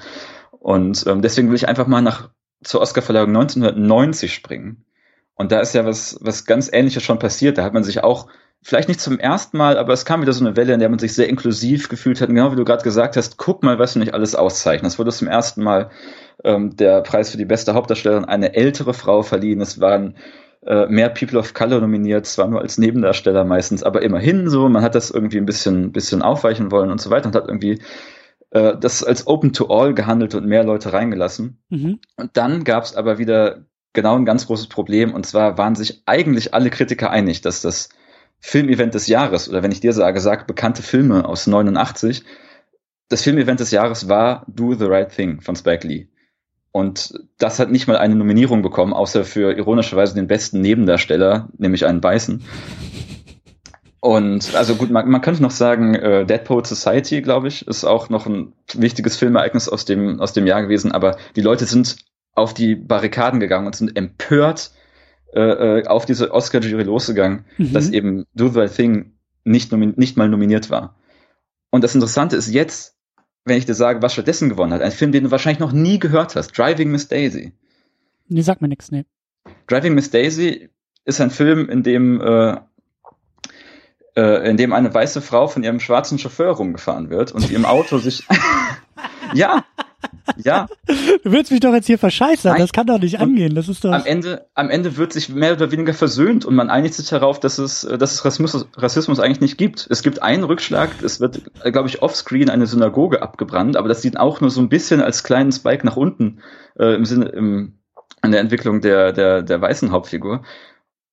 [0.51, 2.29] Und ähm, deswegen will ich einfach mal nach
[2.63, 4.85] zur Oscarverleihung 1990 springen.
[5.35, 7.57] Und da ist ja was, was ganz Ähnliches schon passiert.
[7.57, 8.27] Da hat man sich auch
[8.61, 10.99] vielleicht nicht zum ersten Mal, aber es kam wieder so eine Welle, in der man
[10.99, 12.29] sich sehr inklusiv gefühlt hat.
[12.29, 14.87] Und genau wie du gerade gesagt hast, guck mal, was du nicht alles auszeichnen.
[14.87, 15.91] Es wurde zum ersten Mal
[16.43, 19.61] ähm, der Preis für die beste Hauptdarstellerin eine ältere Frau verliehen.
[19.61, 20.15] Es waren
[20.65, 24.67] äh, mehr People of Color nominiert, zwar nur als Nebendarsteller meistens, aber immerhin so.
[24.67, 27.81] Man hat das irgendwie ein bisschen, bisschen aufweichen wollen und so weiter und hat irgendwie
[28.49, 31.59] äh, das als Open to All gehandelt und mehr Leute reingelassen.
[31.69, 31.99] Mhm.
[32.15, 35.13] Und dann gab es aber wieder genau ein ganz großes Problem.
[35.13, 37.89] Und zwar waren sich eigentlich alle Kritiker einig, dass das
[38.39, 42.23] Filmevent des Jahres, oder wenn ich dir sage, sag bekannte Filme aus 89,
[43.09, 46.07] das Filmevent des Jahres war Do the Right Thing von Spike Lee.
[46.71, 51.85] Und das hat nicht mal eine Nominierung bekommen, außer für ironischerweise den besten Nebendarsteller, nämlich
[51.85, 52.43] einen Beißen.
[54.01, 58.09] Und also gut, man, man könnte noch sagen, äh, Dead Society, glaube ich, ist auch
[58.09, 61.95] noch ein wichtiges Filmereignis aus dem, aus dem Jahr gewesen, aber die Leute sind
[62.35, 64.71] auf die Barrikaden gegangen und sind empört
[65.35, 67.73] äh, äh, auf diese Oscar-Jury losgegangen, mhm.
[67.73, 70.95] dass eben Do the Thing nicht, nicht mal nominiert war.
[71.69, 72.95] Und das Interessante ist jetzt,
[73.43, 75.99] wenn ich dir sage, was stattdessen gewonnen hat, ein Film, den du wahrscheinlich noch nie
[75.99, 77.51] gehört hast, Driving Miss Daisy.
[78.29, 79.05] Nee, sag mir nichts, nee.
[79.67, 80.69] Driving Miss Daisy
[81.03, 82.55] ist ein Film, in dem äh,
[84.15, 87.65] äh, in dem eine weiße Frau von ihrem schwarzen Chauffeur rumgefahren wird und die im
[87.65, 88.25] Auto sich
[89.33, 89.64] ja
[90.37, 90.67] ja.
[91.23, 92.61] Du willst mich doch jetzt hier verscheißern, Nein.
[92.61, 93.55] das kann doch nicht angehen.
[93.55, 93.91] Das ist doch.
[93.91, 97.39] Am Ende, am Ende wird sich mehr oder weniger versöhnt und man einigt sich darauf,
[97.39, 99.87] dass es, dass es Rassismus, Rassismus eigentlich nicht gibt.
[99.89, 104.17] Es gibt einen Rückschlag, es wird, glaube ich, offscreen eine Synagoge abgebrannt, aber das sieht
[104.17, 106.39] auch nur so ein bisschen als kleinen Spike nach unten
[106.79, 107.79] äh, im Sinne, im,
[108.23, 110.43] in der Entwicklung der, der, der weißen Hauptfigur.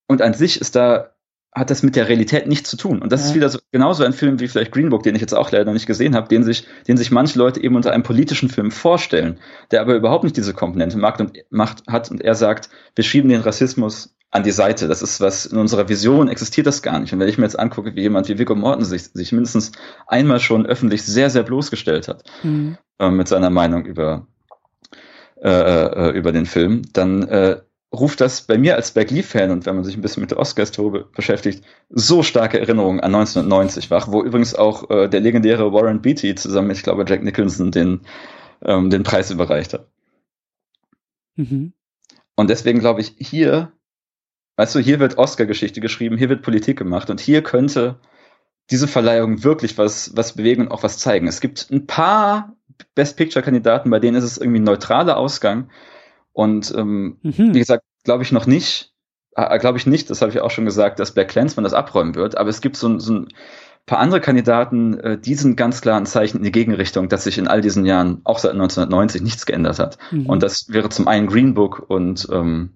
[0.08, 1.12] Und an sich ist da
[1.54, 3.02] hat das mit der Realität nichts zu tun.
[3.02, 3.26] Und das ja.
[3.28, 5.72] ist wieder so, genauso ein Film wie vielleicht Green Book, den ich jetzt auch leider
[5.72, 9.38] nicht gesehen habe, den sich, den sich manche Leute eben unter einem politischen Film vorstellen,
[9.70, 12.10] der aber überhaupt nicht diese Komponente macht und, macht, hat.
[12.10, 14.88] Und er sagt, wir schieben den Rassismus an die Seite.
[14.88, 17.12] Das ist was, in unserer Vision existiert das gar nicht.
[17.12, 19.72] Und wenn ich mir jetzt angucke, wie jemand wie Viggo Morten sich, sich mindestens
[20.06, 22.78] einmal schon öffentlich sehr, sehr bloßgestellt hat, mhm.
[22.98, 24.26] äh, mit seiner Meinung über,
[25.42, 27.60] äh, äh, über den Film, dann, äh,
[27.92, 30.38] ruft das bei mir als Spike Lee-Fan und wenn man sich ein bisschen mit der
[30.38, 36.00] Oscar-Historie beschäftigt, so starke Erinnerungen an 1990 wach, wo übrigens auch äh, der legendäre Warren
[36.00, 38.00] Beatty zusammen mit, ich glaube, Jack Nicholson den,
[38.64, 39.88] ähm, den Preis überreicht hat.
[41.36, 41.74] Mhm.
[42.34, 43.72] Und deswegen glaube ich, hier,
[44.56, 48.00] weißt du, hier wird Oscar-Geschichte geschrieben, hier wird Politik gemacht und hier könnte
[48.70, 51.26] diese Verleihung wirklich was, was bewegen und auch was zeigen.
[51.26, 52.56] Es gibt ein paar
[52.94, 55.68] Best Picture-Kandidaten, bei denen ist es irgendwie ein neutraler Ausgang.
[56.32, 57.54] Und ähm, mhm.
[57.54, 58.92] wie gesagt, glaube ich noch nicht,
[59.36, 62.14] äh, glaube ich nicht, das habe ich auch schon gesagt, dass Black Clansman das abräumen
[62.14, 63.28] wird, aber es gibt so, so ein
[63.86, 67.38] paar andere Kandidaten, äh, die sind ganz klar ein Zeichen in die Gegenrichtung, dass sich
[67.38, 69.98] in all diesen Jahren, auch seit 1990, nichts geändert hat.
[70.10, 70.26] Mhm.
[70.26, 72.70] Und das wäre zum einen Green Book und ähm,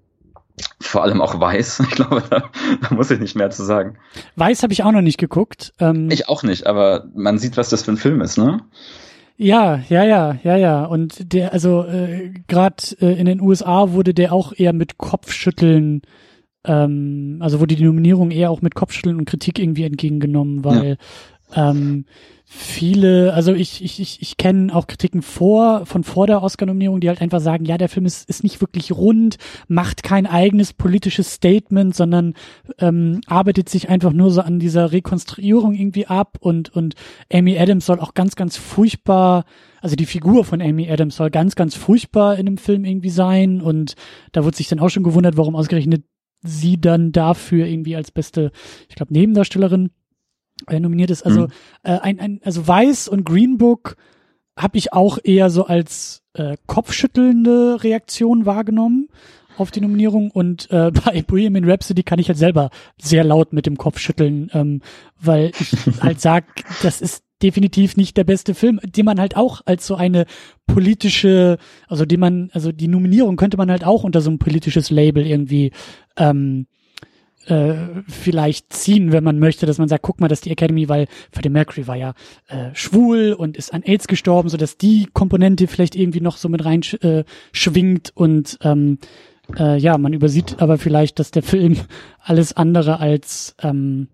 [0.81, 1.81] vor allem auch Weiß.
[1.89, 2.51] Ich glaube, da,
[2.83, 3.99] da muss ich nicht mehr zu sagen.
[4.37, 5.73] Weiß habe ich auch noch nicht geguckt.
[5.79, 8.61] Ähm, ich auch nicht, aber man sieht, was das für ein Film ist, ne?
[9.37, 10.85] Ja, ja, ja, ja, ja.
[10.85, 16.03] Und der, also äh, gerade äh, in den USA wurde der auch eher mit Kopfschütteln,
[16.65, 20.97] ähm, also wurde die Nominierung eher auch mit Kopfschütteln und Kritik irgendwie entgegengenommen, weil ja.
[21.55, 22.05] Ähm,
[22.49, 27.09] viele, also ich, ich, ich, ich kenne auch Kritiken vor, von vor der Oscar-Nominierung, die
[27.09, 31.33] halt einfach sagen, ja, der Film ist, ist nicht wirklich rund, macht kein eigenes politisches
[31.33, 32.35] Statement, sondern
[32.79, 36.95] ähm, arbeitet sich einfach nur so an dieser Rekonstruierung irgendwie ab und, und
[37.33, 39.45] Amy Adams soll auch ganz, ganz furchtbar,
[39.81, 43.61] also die Figur von Amy Adams soll ganz, ganz furchtbar in dem Film irgendwie sein
[43.61, 43.97] und
[44.31, 46.05] da wurde sich dann auch schon gewundert, warum ausgerechnet
[46.43, 48.53] sie dann dafür irgendwie als beste,
[48.89, 49.91] ich glaube, Nebendarstellerin
[50.69, 51.25] äh, nominiert ist.
[51.25, 51.53] Also mhm.
[51.83, 53.97] äh, ein, ein, also Weiß und Green Book
[54.59, 59.09] habe ich auch eher so als äh, kopfschüttelnde Reaktion wahrgenommen
[59.59, 63.67] auf die Nominierung und äh, bei Bohemian Rhapsody kann ich halt selber sehr laut mit
[63.67, 64.83] dem Kopf schütteln, ähm,
[65.21, 66.45] weil ich halt sag,
[66.83, 70.25] das ist definitiv nicht der beste Film, den man halt auch als so eine
[70.67, 74.91] politische, also den man, also die Nominierung könnte man halt auch unter so ein politisches
[74.91, 75.73] Label irgendwie
[76.17, 76.67] ähm,
[77.47, 81.07] äh, vielleicht ziehen, wenn man möchte, dass man sagt, guck mal, dass die Academy, weil
[81.33, 82.15] Freddie Mercury war ja
[82.49, 86.49] äh, schwul und ist an AIDS gestorben, so dass die Komponente vielleicht irgendwie noch so
[86.49, 88.99] mit rein äh, schwingt und ähm,
[89.57, 91.77] äh, ja, man übersieht aber vielleicht, dass der Film
[92.21, 94.09] alles andere als ähm,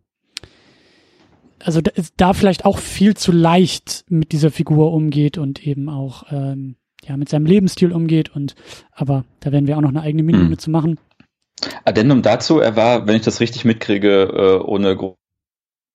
[1.65, 6.25] also da, da vielleicht auch viel zu leicht mit dieser Figur umgeht und eben auch
[6.31, 8.55] ähm, ja mit seinem Lebensstil umgeht und
[8.93, 10.59] aber da werden wir auch noch eine eigene Minute mhm.
[10.59, 10.99] zu machen.
[11.85, 14.97] Addendum dazu, er war, wenn ich das richtig mitkriege, äh, ohne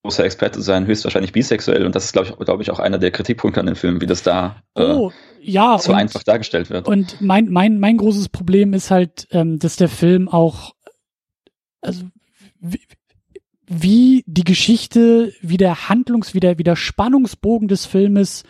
[0.04, 2.98] großer Experte zu sein, höchstwahrscheinlich bisexuell und das ist, glaube ich, glaube ich, auch einer
[2.98, 6.70] der Kritikpunkte an dem Film, wie das da äh, oh, ja, so und, einfach dargestellt
[6.70, 6.88] wird.
[6.88, 10.74] Und mein, mein, mein großes Problem ist halt, ähm, dass der Film auch,
[11.82, 12.04] also
[12.60, 12.82] wie,
[13.68, 18.44] wie die Geschichte, wie der Handlungs-, wie der, wie der Spannungsbogen des Filmes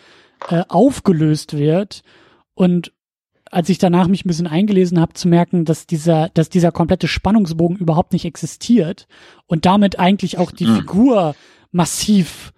[0.48, 2.02] äh, aufgelöst wird
[2.54, 2.92] und
[3.50, 7.08] als ich danach mich ein bisschen eingelesen habe, zu merken, dass dieser, dass dieser komplette
[7.08, 9.06] Spannungsbogen überhaupt nicht existiert
[9.46, 10.76] und damit eigentlich auch die mhm.
[10.76, 11.34] Figur
[11.70, 12.52] massiv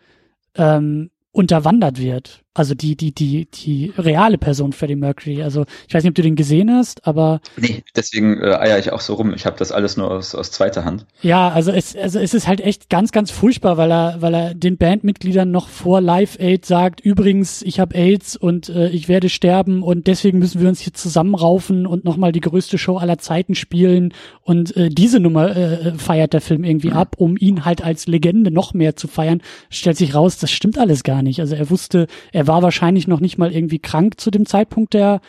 [0.55, 2.43] ähm, unterwandert wird.
[2.53, 5.41] Also die, die, die, die reale Person Freddie Mercury.
[5.41, 7.41] Also ich weiß nicht, ob du den gesehen hast, aber.
[7.57, 9.33] Nee, deswegen äh, eier ich auch so rum.
[9.35, 11.07] Ich habe das alles nur aus, aus zweiter Hand.
[11.23, 14.55] Ja, also es, also es ist halt echt ganz, ganz furchtbar, weil er, weil er
[14.55, 19.29] den Bandmitgliedern noch vor Live Aid sagt, übrigens, ich habe AIDS und äh, ich werde
[19.29, 23.55] sterben und deswegen müssen wir uns hier zusammenraufen und nochmal die größte Show aller Zeiten
[23.55, 24.13] spielen.
[24.43, 26.97] Und äh, diese Nummer äh, feiert der Film irgendwie mhm.
[26.97, 29.41] ab, um ihn halt als Legende noch mehr zu feiern.
[29.69, 31.39] Stellt sich raus, das stimmt alles gar nicht.
[31.39, 35.21] Also er wusste, er war wahrscheinlich noch nicht mal irgendwie krank zu dem Zeitpunkt der,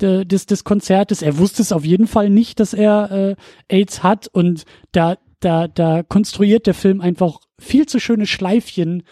[0.00, 1.22] der des, des Konzertes.
[1.22, 3.36] Er wusste es auf jeden Fall nicht, dass er äh,
[3.68, 9.02] AIDS hat und da, da, da konstruiert der Film einfach viel zu schöne Schleifchen,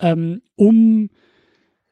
[0.00, 1.10] ähm, um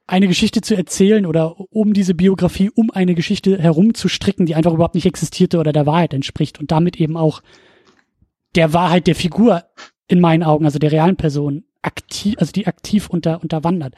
[0.07, 4.94] eine Geschichte zu erzählen oder um diese Biografie um eine Geschichte herumzustricken, die einfach überhaupt
[4.94, 7.42] nicht existierte oder der Wahrheit entspricht und damit eben auch
[8.55, 9.64] der Wahrheit der Figur
[10.09, 13.94] in meinen Augen, also der realen Person, aktiv, also die aktiv unter, unterwandert.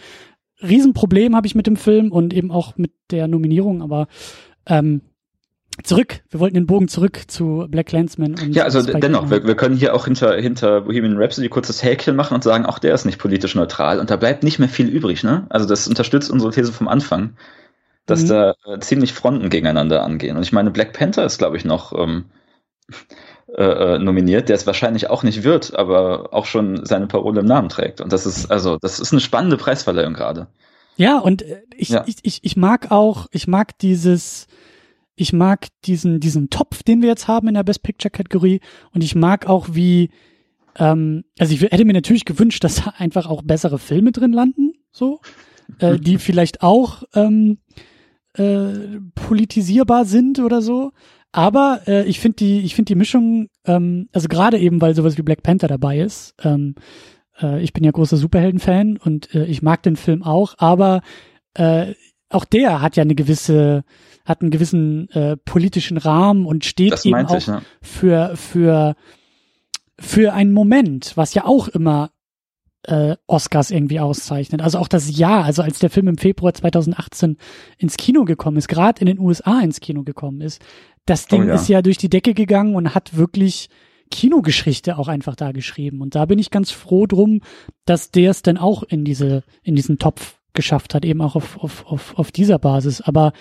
[0.67, 4.09] Riesenproblem habe ich mit dem Film und eben auch mit der Nominierung, aber
[4.67, 5.03] ähm,
[5.83, 8.35] zurück, wir wollten den Bogen zurück zu Black Landsman.
[8.41, 11.83] Und ja, also Spike dennoch, wir, wir, können hier auch hinter, hinter Bohemian Rhapsody kurzes
[11.83, 14.69] Häkchen machen und sagen, auch der ist nicht politisch neutral und da bleibt nicht mehr
[14.69, 15.47] viel übrig, ne?
[15.51, 17.37] Also das unterstützt unsere These vom Anfang,
[18.07, 18.29] dass mhm.
[18.29, 20.37] da äh, ziemlich Fronten gegeneinander angehen.
[20.37, 22.27] Und ich meine, Black Panther ist, glaube ich, noch ähm,
[23.57, 27.47] äh, äh, nominiert, der es wahrscheinlich auch nicht wird, aber auch schon seine Parole im
[27.47, 28.01] Namen trägt.
[28.01, 30.49] Und das ist, also, das ist eine spannende Preisverleihung gerade.
[30.97, 32.03] Ja, und äh, ich, ja.
[32.07, 34.49] ich, ich, ich mag auch, ich mag dieses,
[35.15, 38.61] ich mag diesen, diesen Topf, den wir jetzt haben in der Best Picture Kategorie
[38.93, 40.11] und ich mag auch wie,
[40.77, 44.73] ähm, also ich hätte mir natürlich gewünscht, dass da einfach auch bessere Filme drin landen,
[44.91, 45.21] so,
[45.79, 47.59] äh, die vielleicht auch ähm,
[48.37, 50.93] äh, politisierbar sind oder so.
[51.35, 55.19] Aber äh, ich finde die, ich finde die Mischung, ähm, also gerade eben, weil sowas
[55.19, 56.33] wie Black Panther dabei ist.
[56.45, 56.77] Ähm,
[57.43, 61.03] äh, ich bin ja großer Superhelden-Fan und äh, ich mag den Film auch, aber
[61.55, 61.95] äh,
[62.31, 63.83] auch der hat ja eine gewisse,
[64.25, 67.63] hat einen gewissen äh, politischen Rahmen und steht das eben auch ich, ja.
[67.83, 68.95] für für
[69.99, 72.11] für einen Moment, was ja auch immer
[72.85, 74.63] äh, Oscars irgendwie auszeichnet.
[74.63, 77.37] Also auch das Jahr, also als der Film im Februar 2018
[77.79, 80.63] ins Kino gekommen ist, gerade in den USA ins Kino gekommen ist,
[81.07, 81.55] das Ding oh, ja.
[81.55, 83.69] ist ja durch die Decke gegangen und hat wirklich
[84.11, 86.01] Kinogeschichte auch einfach da geschrieben.
[86.01, 87.41] Und da bin ich ganz froh drum,
[87.85, 91.59] dass der es dann auch in diese, in diesen Topf geschafft hat, eben auch auf,
[91.59, 93.01] auf, auf, auf dieser Basis.
[93.01, 93.33] Aber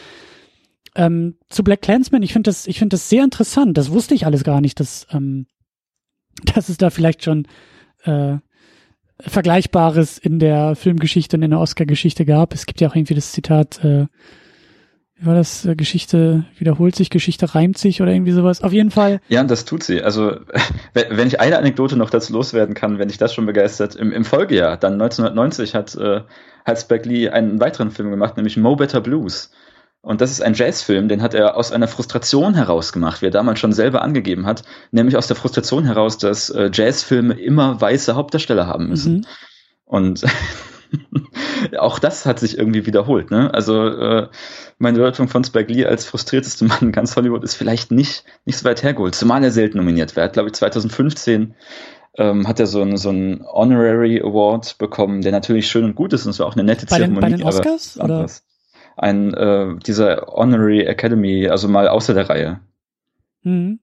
[0.95, 3.77] ähm, zu Black Clansman, ich finde das, ich finde das sehr interessant.
[3.77, 5.47] Das wusste ich alles gar nicht, dass, ähm,
[6.55, 7.47] dass es da vielleicht schon
[8.03, 8.37] äh,
[9.19, 12.53] Vergleichbares in der Filmgeschichte und in der Oscar-Geschichte gab.
[12.53, 14.07] Es gibt ja auch irgendwie das Zitat, äh,
[15.15, 15.65] wie war das?
[15.65, 18.63] Äh, Geschichte wiederholt sich, Geschichte reimt sich oder irgendwie sowas.
[18.63, 19.21] Auf jeden Fall.
[19.29, 20.01] Ja, und das tut sie.
[20.01, 20.37] Also,
[20.93, 24.25] wenn ich eine Anekdote noch dazu loswerden kann, wenn ich das schon begeistert, im, im
[24.25, 26.21] Folgejahr, dann 1990 hat, äh,
[26.65, 29.51] hat Spike Lee einen weiteren Film gemacht, nämlich Mo Better Blues.
[30.03, 33.31] Und das ist ein Jazzfilm, den hat er aus einer Frustration heraus gemacht, wie er
[33.31, 38.13] damals schon selber angegeben hat, nämlich aus der Frustration heraus, dass äh, Jazzfilme immer weiße
[38.13, 39.13] Hauptdarsteller haben müssen.
[39.13, 39.25] Mhm.
[39.85, 40.25] Und
[41.79, 43.31] auch das hat sich irgendwie wiederholt.
[43.31, 43.53] Ne?
[43.53, 44.27] Also äh,
[44.77, 48.57] meine Deutung von Spike Lee als frustrierteste Mann in ganz Hollywood ist vielleicht nicht, nicht
[48.57, 50.33] so weit hergeholt, zumal er selten nominiert wird.
[50.33, 51.55] Glaube ich 2015
[52.17, 56.11] ähm, hat er so einen so einen Honorary Award bekommen, der natürlich schön und gut
[56.11, 57.21] ist und es war auch eine nette bei Zeremonie.
[57.21, 57.97] Den, bei den Oscars?
[57.97, 58.27] oder?
[58.95, 62.59] Ein äh, dieser Honorary Academy, also mal außer der Reihe.
[63.43, 63.79] Mhm.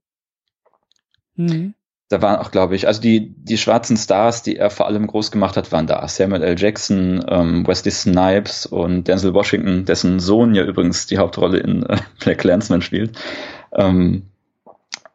[1.36, 1.74] Mhm
[2.10, 5.30] da waren auch, glaube ich, also die, die schwarzen Stars, die er vor allem groß
[5.30, 6.06] gemacht hat, waren da.
[6.08, 6.58] Samuel L.
[6.58, 11.98] Jackson, ähm, Wesley Snipes und Denzel Washington, dessen Sohn ja übrigens die Hauptrolle in äh,
[12.18, 13.16] Black Landsman spielt,
[13.72, 14.24] ähm,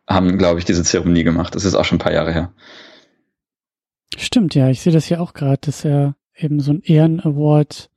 [0.07, 1.53] haben, glaube ich, diese Zeremonie gemacht.
[1.53, 2.53] Das ist auch schon ein paar Jahre her.
[4.15, 7.89] Stimmt, ja, ich sehe das ja auch gerade, dass er eben so ein Ehren-Award,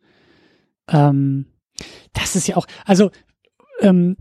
[0.88, 1.46] ähm,
[2.12, 3.10] das ist ja auch, also,
[3.80, 4.16] ähm,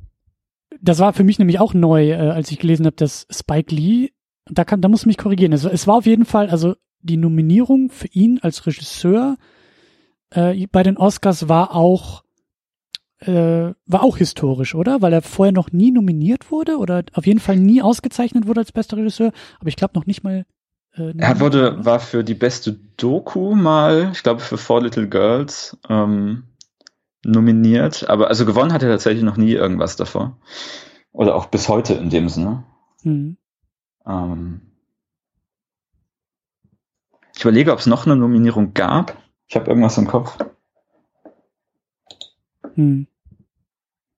[0.80, 4.12] das war für mich nämlich auch neu, äh, als ich gelesen habe, dass Spike Lee
[4.50, 5.54] da kann, da muss ich mich korrigieren.
[5.54, 9.38] Es, es war auf jeden Fall, also die Nominierung für ihn als Regisseur
[10.32, 12.24] äh, bei den Oscars war auch
[13.20, 15.02] äh, war auch historisch, oder?
[15.02, 18.72] Weil er vorher noch nie nominiert wurde oder auf jeden Fall nie ausgezeichnet wurde als
[18.72, 20.46] bester Regisseur, aber ich glaube noch nicht mal.
[20.94, 25.78] Äh, er wurde, war für die beste Doku mal, ich glaube für Four Little Girls
[25.90, 26.44] ähm,
[27.28, 30.38] nominiert, aber also gewonnen hat er tatsächlich noch nie irgendwas davor.
[31.12, 32.64] Oder auch bis heute in dem Sinne.
[33.04, 33.38] Mhm.
[34.08, 34.62] Ähm,
[37.38, 39.16] Ich überlege, ob es noch eine Nominierung gab.
[39.48, 40.38] Ich habe irgendwas im Kopf.
[42.74, 43.08] Hm.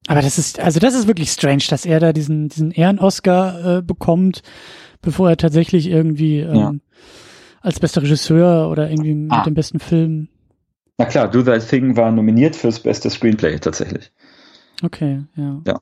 [0.08, 3.82] Aber das ist, also das ist wirklich strange, dass er da diesen, diesen Ehren-Oscar äh,
[3.82, 4.42] bekommt,
[5.02, 6.74] bevor er tatsächlich irgendwie ähm, ja.
[7.60, 9.38] als bester Regisseur oder irgendwie ah.
[9.38, 10.30] mit dem besten Film.
[11.00, 14.12] Na klar, Do That Thing war nominiert fürs beste Screenplay tatsächlich.
[14.84, 15.62] Okay, ja.
[15.66, 15.80] Ja.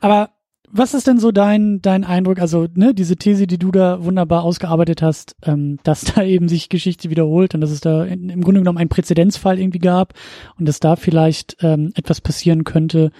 [0.00, 0.30] Aber
[0.68, 4.42] was ist denn so dein, dein Eindruck, also ne, diese These, die du da wunderbar
[4.42, 8.42] ausgearbeitet hast, ähm, dass da eben sich Geschichte wiederholt und dass es da in, im
[8.42, 10.14] Grunde genommen einen Präzedenzfall irgendwie gab
[10.58, 13.12] und dass da vielleicht ähm, etwas passieren könnte.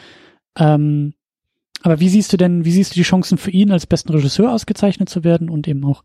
[0.59, 1.15] Ähm,
[1.83, 4.53] aber wie siehst du denn, wie siehst du die Chancen für ihn als besten Regisseur
[4.53, 6.03] ausgezeichnet zu werden und eben auch,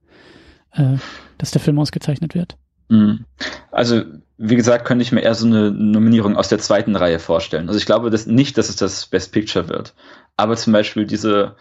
[0.74, 0.98] äh,
[1.40, 2.60] dass der Film ausgezeichnet wird?
[2.90, 3.26] Mhm.
[3.72, 4.04] Also,
[4.38, 7.68] wie gesagt, könnte ich mir eher so eine Nominierung aus der zweiten Reihe vorstellen.
[7.68, 9.94] Also ich glaube dass nicht, dass es das Best Picture wird
[10.40, 11.56] aber zum Beispiel diese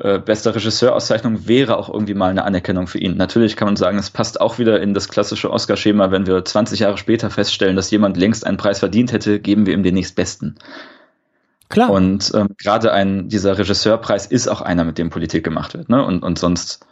[0.00, 3.16] äh, beste Regisseurauszeichnung wäre auch irgendwie mal eine Anerkennung für ihn.
[3.16, 6.80] Natürlich kann man sagen, es passt auch wieder in das klassische Oscar-Schema, wenn wir 20
[6.80, 10.56] Jahre später feststellen, dass jemand längst einen Preis verdient hätte, geben wir ihm den nächstbesten.
[11.68, 11.90] Klar.
[11.90, 16.04] Und ähm, gerade ein dieser Regisseurpreis ist auch einer, mit dem Politik gemacht wird, ne?
[16.04, 16.84] Und, und sonst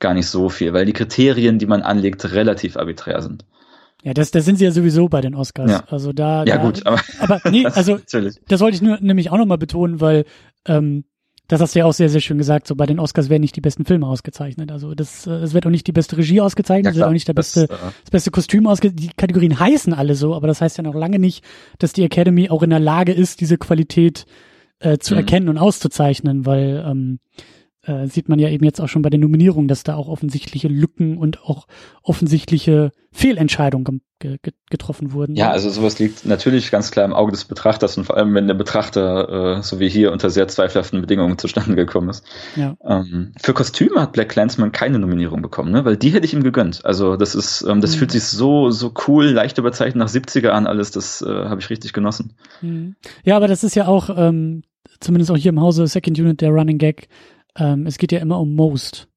[0.00, 3.44] gar nicht so viel, weil die Kriterien, die man anlegt, relativ arbiträr sind.
[4.02, 5.70] Ja, das, das sind sie ja sowieso bei den Oscars.
[5.70, 5.84] Ja.
[5.88, 6.44] Also da.
[6.44, 7.00] Ja, da, gut, aber.
[7.20, 7.98] Aber nee, also
[8.48, 10.24] das wollte ich nur nämlich auch nochmal betonen, weil
[10.66, 11.04] ähm,
[11.48, 13.56] das hast du ja auch sehr, sehr schön gesagt, so bei den Oscars werden nicht
[13.56, 14.70] die besten Filme ausgezeichnet.
[14.70, 17.12] Also das, äh, es wird auch nicht die beste Regie ausgezeichnet, ja, es wird auch
[17.12, 19.02] nicht der beste, das, äh, das beste Kostüm ausgezeichnet.
[19.02, 21.44] Die Kategorien heißen alle so, aber das heißt ja noch lange nicht,
[21.78, 24.26] dass die Academy auch in der Lage ist, diese Qualität
[24.78, 25.20] äh, zu mhm.
[25.20, 27.18] erkennen und auszuzeichnen, weil ähm,
[27.82, 30.68] äh, sieht man ja eben jetzt auch schon bei den Nominierungen, dass da auch offensichtliche
[30.68, 31.66] Lücken und auch
[32.02, 35.34] offensichtliche Fehlentscheidungen ge ge getroffen wurden.
[35.34, 38.46] Ja, also sowas liegt natürlich ganz klar im Auge des Betrachters und vor allem, wenn
[38.46, 42.24] der Betrachter, äh, so wie hier, unter sehr zweifelhaften Bedingungen zustande gekommen ist.
[42.54, 42.76] Ja.
[42.84, 45.84] Ähm, für Kostüme hat Black Clansman keine Nominierung bekommen, ne?
[45.84, 46.84] weil die hätte ich ihm gegönnt.
[46.84, 47.98] Also das ist, ähm, das mhm.
[47.98, 51.70] fühlt sich so, so cool, leicht überzeichnet nach 70er an alles, das äh, habe ich
[51.70, 52.34] richtig genossen.
[52.60, 52.94] Mhm.
[53.24, 54.62] Ja, aber das ist ja auch, ähm,
[55.00, 57.08] zumindest auch hier im Hause Second Unit der Running Gag,
[57.56, 59.08] ähm, es geht ja immer um Most.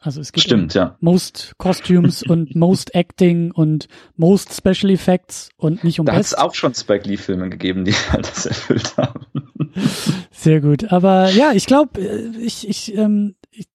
[0.00, 0.96] Also es geht Stimmt, um ja.
[1.00, 6.34] Most Costumes und Most Acting und Most Special Effects und nicht um Da hat es
[6.34, 9.26] auch schon Spike Lee Filme gegeben, die halt das erfüllt haben.
[10.30, 10.92] Sehr gut.
[10.92, 13.66] Aber ja, ich glaube, äh, ich, ich, ähm, ich,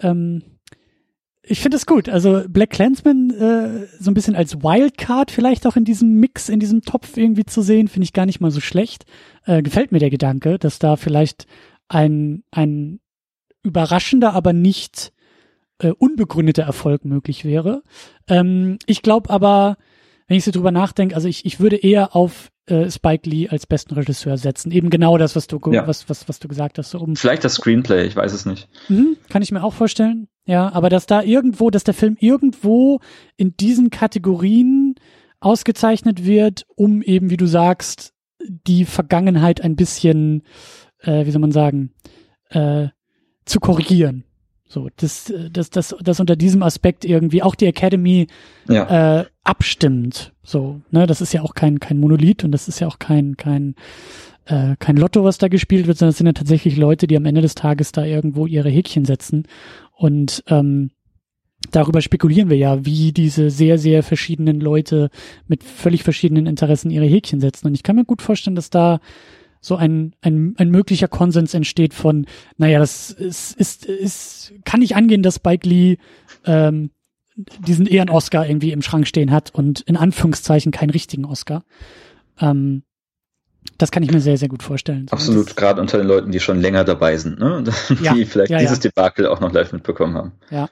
[0.00, 0.42] ähm,
[1.42, 2.08] ich finde es gut.
[2.08, 6.60] Also Black Clansman äh, so ein bisschen als Wildcard vielleicht auch in diesem Mix, in
[6.60, 9.04] diesem Topf irgendwie zu sehen, finde ich gar nicht mal so schlecht.
[9.44, 11.46] Äh, gefällt mir der Gedanke, dass da vielleicht
[11.88, 13.00] ein, ein
[13.62, 15.12] überraschender, aber nicht
[15.78, 17.82] äh, unbegründeter Erfolg möglich wäre.
[18.28, 19.76] Ähm, ich glaube aber,
[20.26, 23.66] wenn ich so drüber nachdenke, also ich, ich würde eher auf äh, Spike Lee als
[23.66, 24.70] besten Regisseur setzen.
[24.70, 25.86] Eben genau das, was du, ja.
[25.86, 26.90] was, was, was du gesagt hast.
[26.90, 28.68] So um, Vielleicht das Screenplay, ich weiß es nicht.
[28.88, 30.28] Mhm, kann ich mir auch vorstellen.
[30.46, 33.00] Ja, aber dass da irgendwo, dass der Film irgendwo
[33.36, 34.94] in diesen Kategorien
[35.40, 40.42] ausgezeichnet wird, um eben, wie du sagst, die Vergangenheit ein bisschen,
[41.00, 41.92] äh, wie soll man sagen,
[42.50, 42.88] äh,
[43.48, 44.24] zu korrigieren.
[44.70, 48.26] So, dass, dass, dass, dass unter diesem Aspekt irgendwie auch die Academy
[48.68, 49.20] ja.
[49.20, 50.34] äh, abstimmt.
[50.42, 53.38] So, ne, das ist ja auch kein, kein Monolith und das ist ja auch kein,
[53.38, 53.76] kein,
[54.44, 57.24] äh, kein Lotto, was da gespielt wird, sondern es sind ja tatsächlich Leute, die am
[57.24, 59.46] Ende des Tages da irgendwo ihre Häkchen setzen.
[59.96, 60.90] Und ähm,
[61.70, 65.08] darüber spekulieren wir ja, wie diese sehr, sehr verschiedenen Leute
[65.46, 67.68] mit völlig verschiedenen Interessen ihre Häkchen setzen.
[67.68, 69.00] Und ich kann mir gut vorstellen, dass da
[69.60, 74.96] so ein, ein, ein möglicher Konsens entsteht von, naja, das ist, ist, ist kann nicht
[74.96, 75.96] angehen, dass Spike Lee
[76.44, 76.90] ähm,
[77.66, 81.64] diesen Ehren-Oscar irgendwie im Schrank stehen hat und in Anführungszeichen keinen richtigen Oscar.
[82.40, 82.82] Ähm,
[83.76, 85.06] das kann ich mir sehr, sehr gut vorstellen.
[85.10, 87.62] Absolut, gerade unter den Leuten, die schon länger dabei sind, ne?
[87.88, 88.90] die ja, vielleicht ja, dieses ja.
[88.90, 90.32] Debakel auch noch live mitbekommen haben.
[90.50, 90.68] Ja,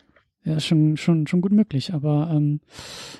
[0.46, 1.92] ja, schon, schon, schon gut möglich.
[1.92, 2.60] Aber ähm,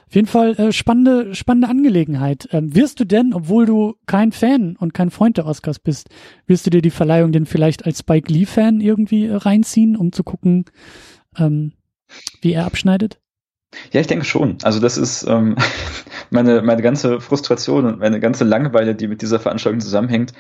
[0.07, 2.49] auf jeden Fall äh, spannende, spannende Angelegenheit.
[2.53, 6.09] Ähm, wirst du denn, obwohl du kein Fan und kein Freund der Oscars bist,
[6.47, 10.23] wirst du dir die Verleihung denn vielleicht als Spike Lee-Fan irgendwie äh, reinziehen, um zu
[10.23, 10.67] gucken,
[11.37, 11.73] ähm,
[12.41, 13.19] wie er abschneidet?
[13.93, 14.59] Ja, ich denke schon.
[14.63, 15.57] Also das ist ähm,
[16.31, 20.33] meine, meine ganze Frustration und meine ganze Langeweile, die mit dieser Veranstaltung zusammenhängt.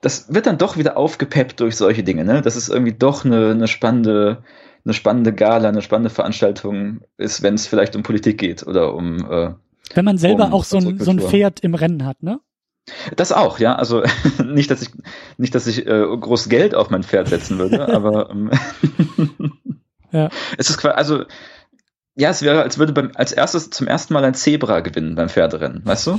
[0.00, 2.24] Das wird dann doch wieder aufgepeppt durch solche Dinge.
[2.24, 2.42] Ne?
[2.42, 4.44] Das ist irgendwie doch eine, eine spannende
[4.88, 9.30] eine spannende Gala, eine spannende Veranstaltung ist, wenn es vielleicht um Politik geht oder um
[9.30, 9.50] äh,
[9.94, 12.40] wenn man selber um auch so ein, so ein Pferd im Rennen hat, ne?
[13.16, 13.74] Das auch, ja.
[13.74, 14.02] Also
[14.44, 14.90] nicht, dass ich
[15.36, 18.50] nicht, dass ich äh, groß Geld auf mein Pferd setzen würde, aber ähm,
[20.10, 20.30] ja.
[20.56, 21.24] es ist quasi, also
[22.16, 25.28] ja, es wäre, als würde beim, als erstes zum ersten Mal ein Zebra gewinnen beim
[25.28, 26.18] Pferderennen, weißt du?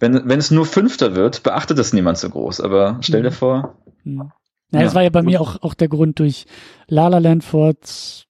[0.00, 2.60] Wenn, wenn es nur Fünfter wird, beachtet das niemand so groß.
[2.60, 3.34] Aber stell dir mhm.
[3.34, 4.32] vor, mhm.
[4.72, 6.46] Ja, das war ja bei mir auch, auch der Grund durch
[6.88, 7.74] La La Land vor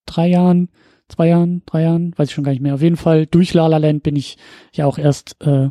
[0.04, 0.68] drei Jahren,
[1.08, 2.74] zwei Jahren, drei Jahren, weiß ich schon gar nicht mehr.
[2.74, 4.36] Auf jeden Fall durch La La Land bin ich
[4.72, 5.70] ja auch erst äh,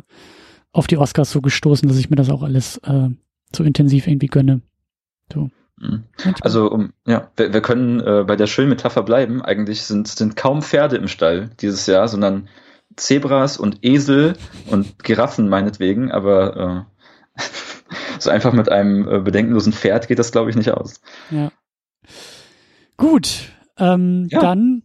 [0.72, 3.08] auf die Oscars so gestoßen, dass ich mir das auch alles äh,
[3.54, 4.60] so intensiv irgendwie gönne.
[5.32, 5.50] So.
[5.78, 6.04] Mhm.
[6.40, 9.42] Also um, ja, wir, wir können äh, bei der schönen Metapher bleiben.
[9.42, 12.48] Eigentlich sind, sind kaum Pferde im Stall dieses Jahr, sondern
[12.96, 14.34] Zebras und Esel
[14.70, 16.95] und Giraffen meinetwegen, aber äh,
[18.18, 21.00] so einfach mit einem äh, bedenkenlosen Pferd geht das, glaube ich, nicht aus.
[21.30, 21.50] Ja.
[22.96, 24.40] Gut, ähm, ja.
[24.40, 24.82] dann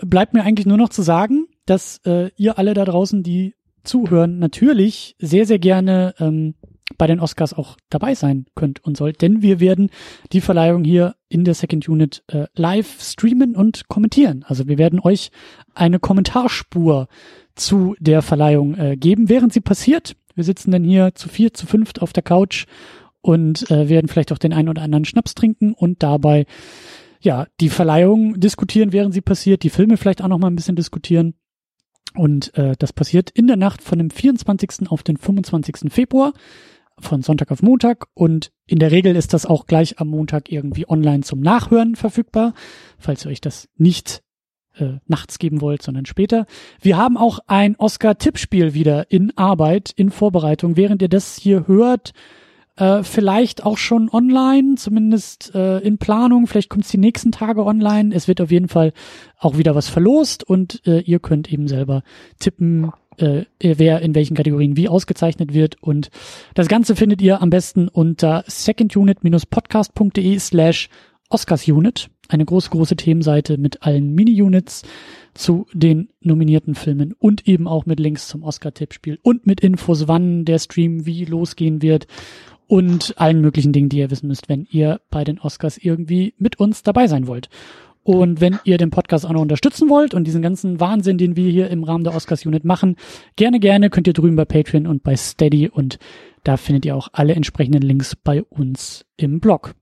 [0.00, 3.54] bleibt mir eigentlich nur noch zu sagen, dass äh, ihr alle da draußen, die
[3.84, 6.54] zuhören, natürlich sehr, sehr gerne ähm,
[6.98, 9.90] bei den Oscars auch dabei sein könnt und sollt, denn wir werden
[10.32, 14.44] die Verleihung hier in der Second Unit äh, live streamen und kommentieren.
[14.46, 15.30] Also wir werden euch
[15.74, 17.08] eine Kommentarspur
[17.54, 20.16] zu der Verleihung äh, geben, während sie passiert.
[20.34, 22.66] Wir sitzen dann hier zu vier, zu fünft auf der Couch
[23.20, 26.46] und äh, werden vielleicht auch den einen oder anderen Schnaps trinken und dabei
[27.20, 30.76] ja die Verleihung diskutieren, während sie passiert, die Filme vielleicht auch noch mal ein bisschen
[30.76, 31.34] diskutieren.
[32.14, 34.90] Und äh, das passiert in der Nacht von dem 24.
[34.90, 35.92] auf den 25.
[35.92, 36.32] Februar,
[36.98, 38.08] von Sonntag auf Montag.
[38.14, 42.54] Und in der Regel ist das auch gleich am Montag irgendwie online zum Nachhören verfügbar,
[42.98, 44.22] falls ihr euch das nicht
[44.78, 46.46] äh, nachts geben wollt, sondern später.
[46.80, 50.76] Wir haben auch ein Oscar-Tippspiel wieder in Arbeit, in Vorbereitung.
[50.76, 52.12] Während ihr das hier hört,
[52.76, 56.46] äh, vielleicht auch schon online, zumindest äh, in Planung.
[56.46, 58.14] Vielleicht kommt es die nächsten Tage online.
[58.14, 58.92] Es wird auf jeden Fall
[59.38, 62.02] auch wieder was verlost und äh, ihr könnt eben selber
[62.38, 65.82] tippen, äh, wer in welchen Kategorien wie ausgezeichnet wird.
[65.82, 66.10] Und
[66.54, 70.88] das Ganze findet ihr am besten unter secondunit-podcast.de slash
[71.28, 74.82] Oscarsunit eine große, große Themenseite mit allen Mini-Units
[75.34, 80.44] zu den nominierten Filmen und eben auch mit Links zum Oscar-Tippspiel und mit Infos, wann
[80.44, 82.06] der Stream wie losgehen wird
[82.66, 86.58] und allen möglichen Dingen, die ihr wissen müsst, wenn ihr bei den Oscars irgendwie mit
[86.58, 87.48] uns dabei sein wollt.
[88.04, 91.50] Und wenn ihr den Podcast auch noch unterstützen wollt und diesen ganzen Wahnsinn, den wir
[91.50, 92.96] hier im Rahmen der Oscars Unit machen,
[93.36, 95.98] gerne, gerne könnt ihr drüben bei Patreon und bei Steady und
[96.42, 99.74] da findet ihr auch alle entsprechenden Links bei uns im Blog.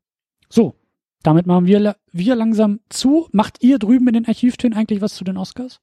[0.51, 0.75] So,
[1.23, 3.29] damit machen wir, wir langsam zu.
[3.33, 5.81] Macht ihr drüben in den Archivtönen eigentlich was zu den Oscars?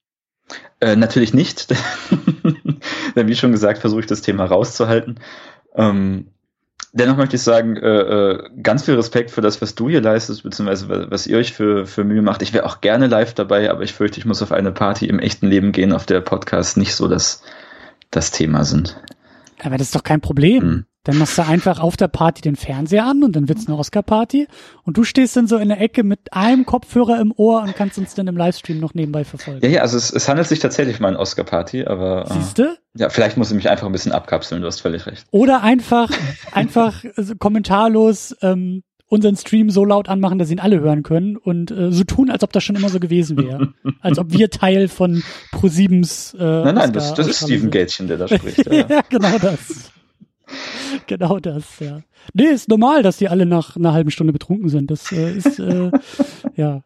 [0.79, 1.67] Äh, natürlich nicht.
[3.15, 5.19] Denn wie schon gesagt, versuche ich das Thema rauszuhalten.
[5.75, 6.27] Ähm,
[6.93, 10.43] dennoch möchte ich sagen, äh, äh, ganz viel Respekt für das, was du hier leistest,
[10.43, 12.41] beziehungsweise was ihr euch für, für Mühe macht.
[12.41, 15.19] Ich wäre auch gerne live dabei, aber ich fürchte, ich muss auf eine Party im
[15.19, 17.43] echten Leben gehen, auf der Podcasts nicht so das,
[18.11, 18.99] das Thema sind.
[19.63, 20.61] Aber das ist doch kein Problem.
[20.61, 20.85] Hm.
[21.07, 24.47] Dann machst du einfach auf der Party den Fernseher an und dann wird's eine Oscar-Party
[24.83, 27.97] und du stehst dann so in der Ecke mit einem Kopfhörer im Ohr und kannst
[27.97, 29.61] uns dann im Livestream noch nebenbei verfolgen.
[29.63, 32.29] Ja, ja, also es, es handelt sich tatsächlich um eine Oscar-Party, aber.
[32.29, 32.63] Äh, Siehste?
[32.93, 35.23] Äh, ja, vielleicht muss ich mich einfach ein bisschen abkapseln, du hast völlig recht.
[35.31, 36.11] Oder einfach,
[36.51, 37.05] einfach
[37.39, 42.03] kommentarlos ähm, unseren Stream so laut anmachen, dass ihn alle hören können und äh, so
[42.03, 43.73] tun, als ob das schon immer so gewesen wäre.
[44.01, 48.17] als ob wir Teil von ProSiebens äh, Nein, nein, das, das ist Steven Gatchen, der
[48.17, 48.65] da spricht.
[48.65, 49.91] Ja, ja genau das.
[51.19, 52.01] genau das, ja.
[52.33, 54.91] Nee, ist normal, dass die alle nach einer halben Stunde betrunken sind.
[54.91, 55.91] Das äh, ist, äh,
[56.55, 56.83] ja.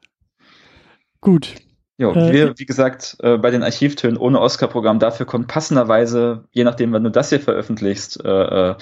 [1.20, 1.56] Gut.
[1.98, 6.64] Jo, äh, wir, wie gesagt, äh, bei den Archivtönen ohne Oscar-Programm, dafür kommt passenderweise, je
[6.64, 8.76] nachdem, wann du das hier veröffentlichst, äh, äh,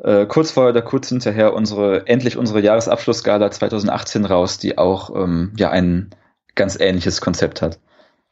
[0.00, 5.52] äh, kurz vorher oder kurz hinterher unsere, endlich unsere Jahresabschlussgala 2018 raus, die auch ähm,
[5.56, 6.10] ja ein
[6.54, 7.78] ganz ähnliches Konzept hat.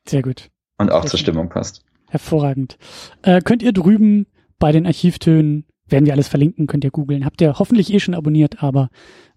[0.09, 0.49] Sehr gut.
[0.79, 1.85] Und auch Sehr zur Stimmung passt.
[2.09, 2.79] Hervorragend.
[3.23, 4.27] Äh, könnt ihr drüben
[4.59, 7.25] bei den Archivtönen werden wir alles verlinken, könnt ihr googeln.
[7.25, 8.91] Habt ihr hoffentlich eh schon abonniert, aber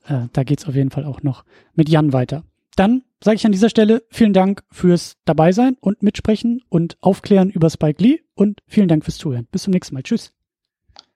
[0.08, 1.43] äh, da geht's auf jeden Fall auch noch
[1.76, 2.43] mit Jan weiter.
[2.76, 7.70] Dann sage ich an dieser Stelle vielen Dank fürs Dabeisein und Mitsprechen und Aufklären über
[7.70, 9.47] Spike Lee und vielen Dank fürs Zuhören.
[9.52, 10.04] Bis zum nächsten Mal.
[10.04, 10.32] Tschüss.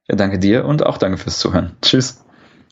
[0.07, 1.71] Ja, danke dir und auch danke fürs Zuhören.
[1.81, 2.24] Tschüss.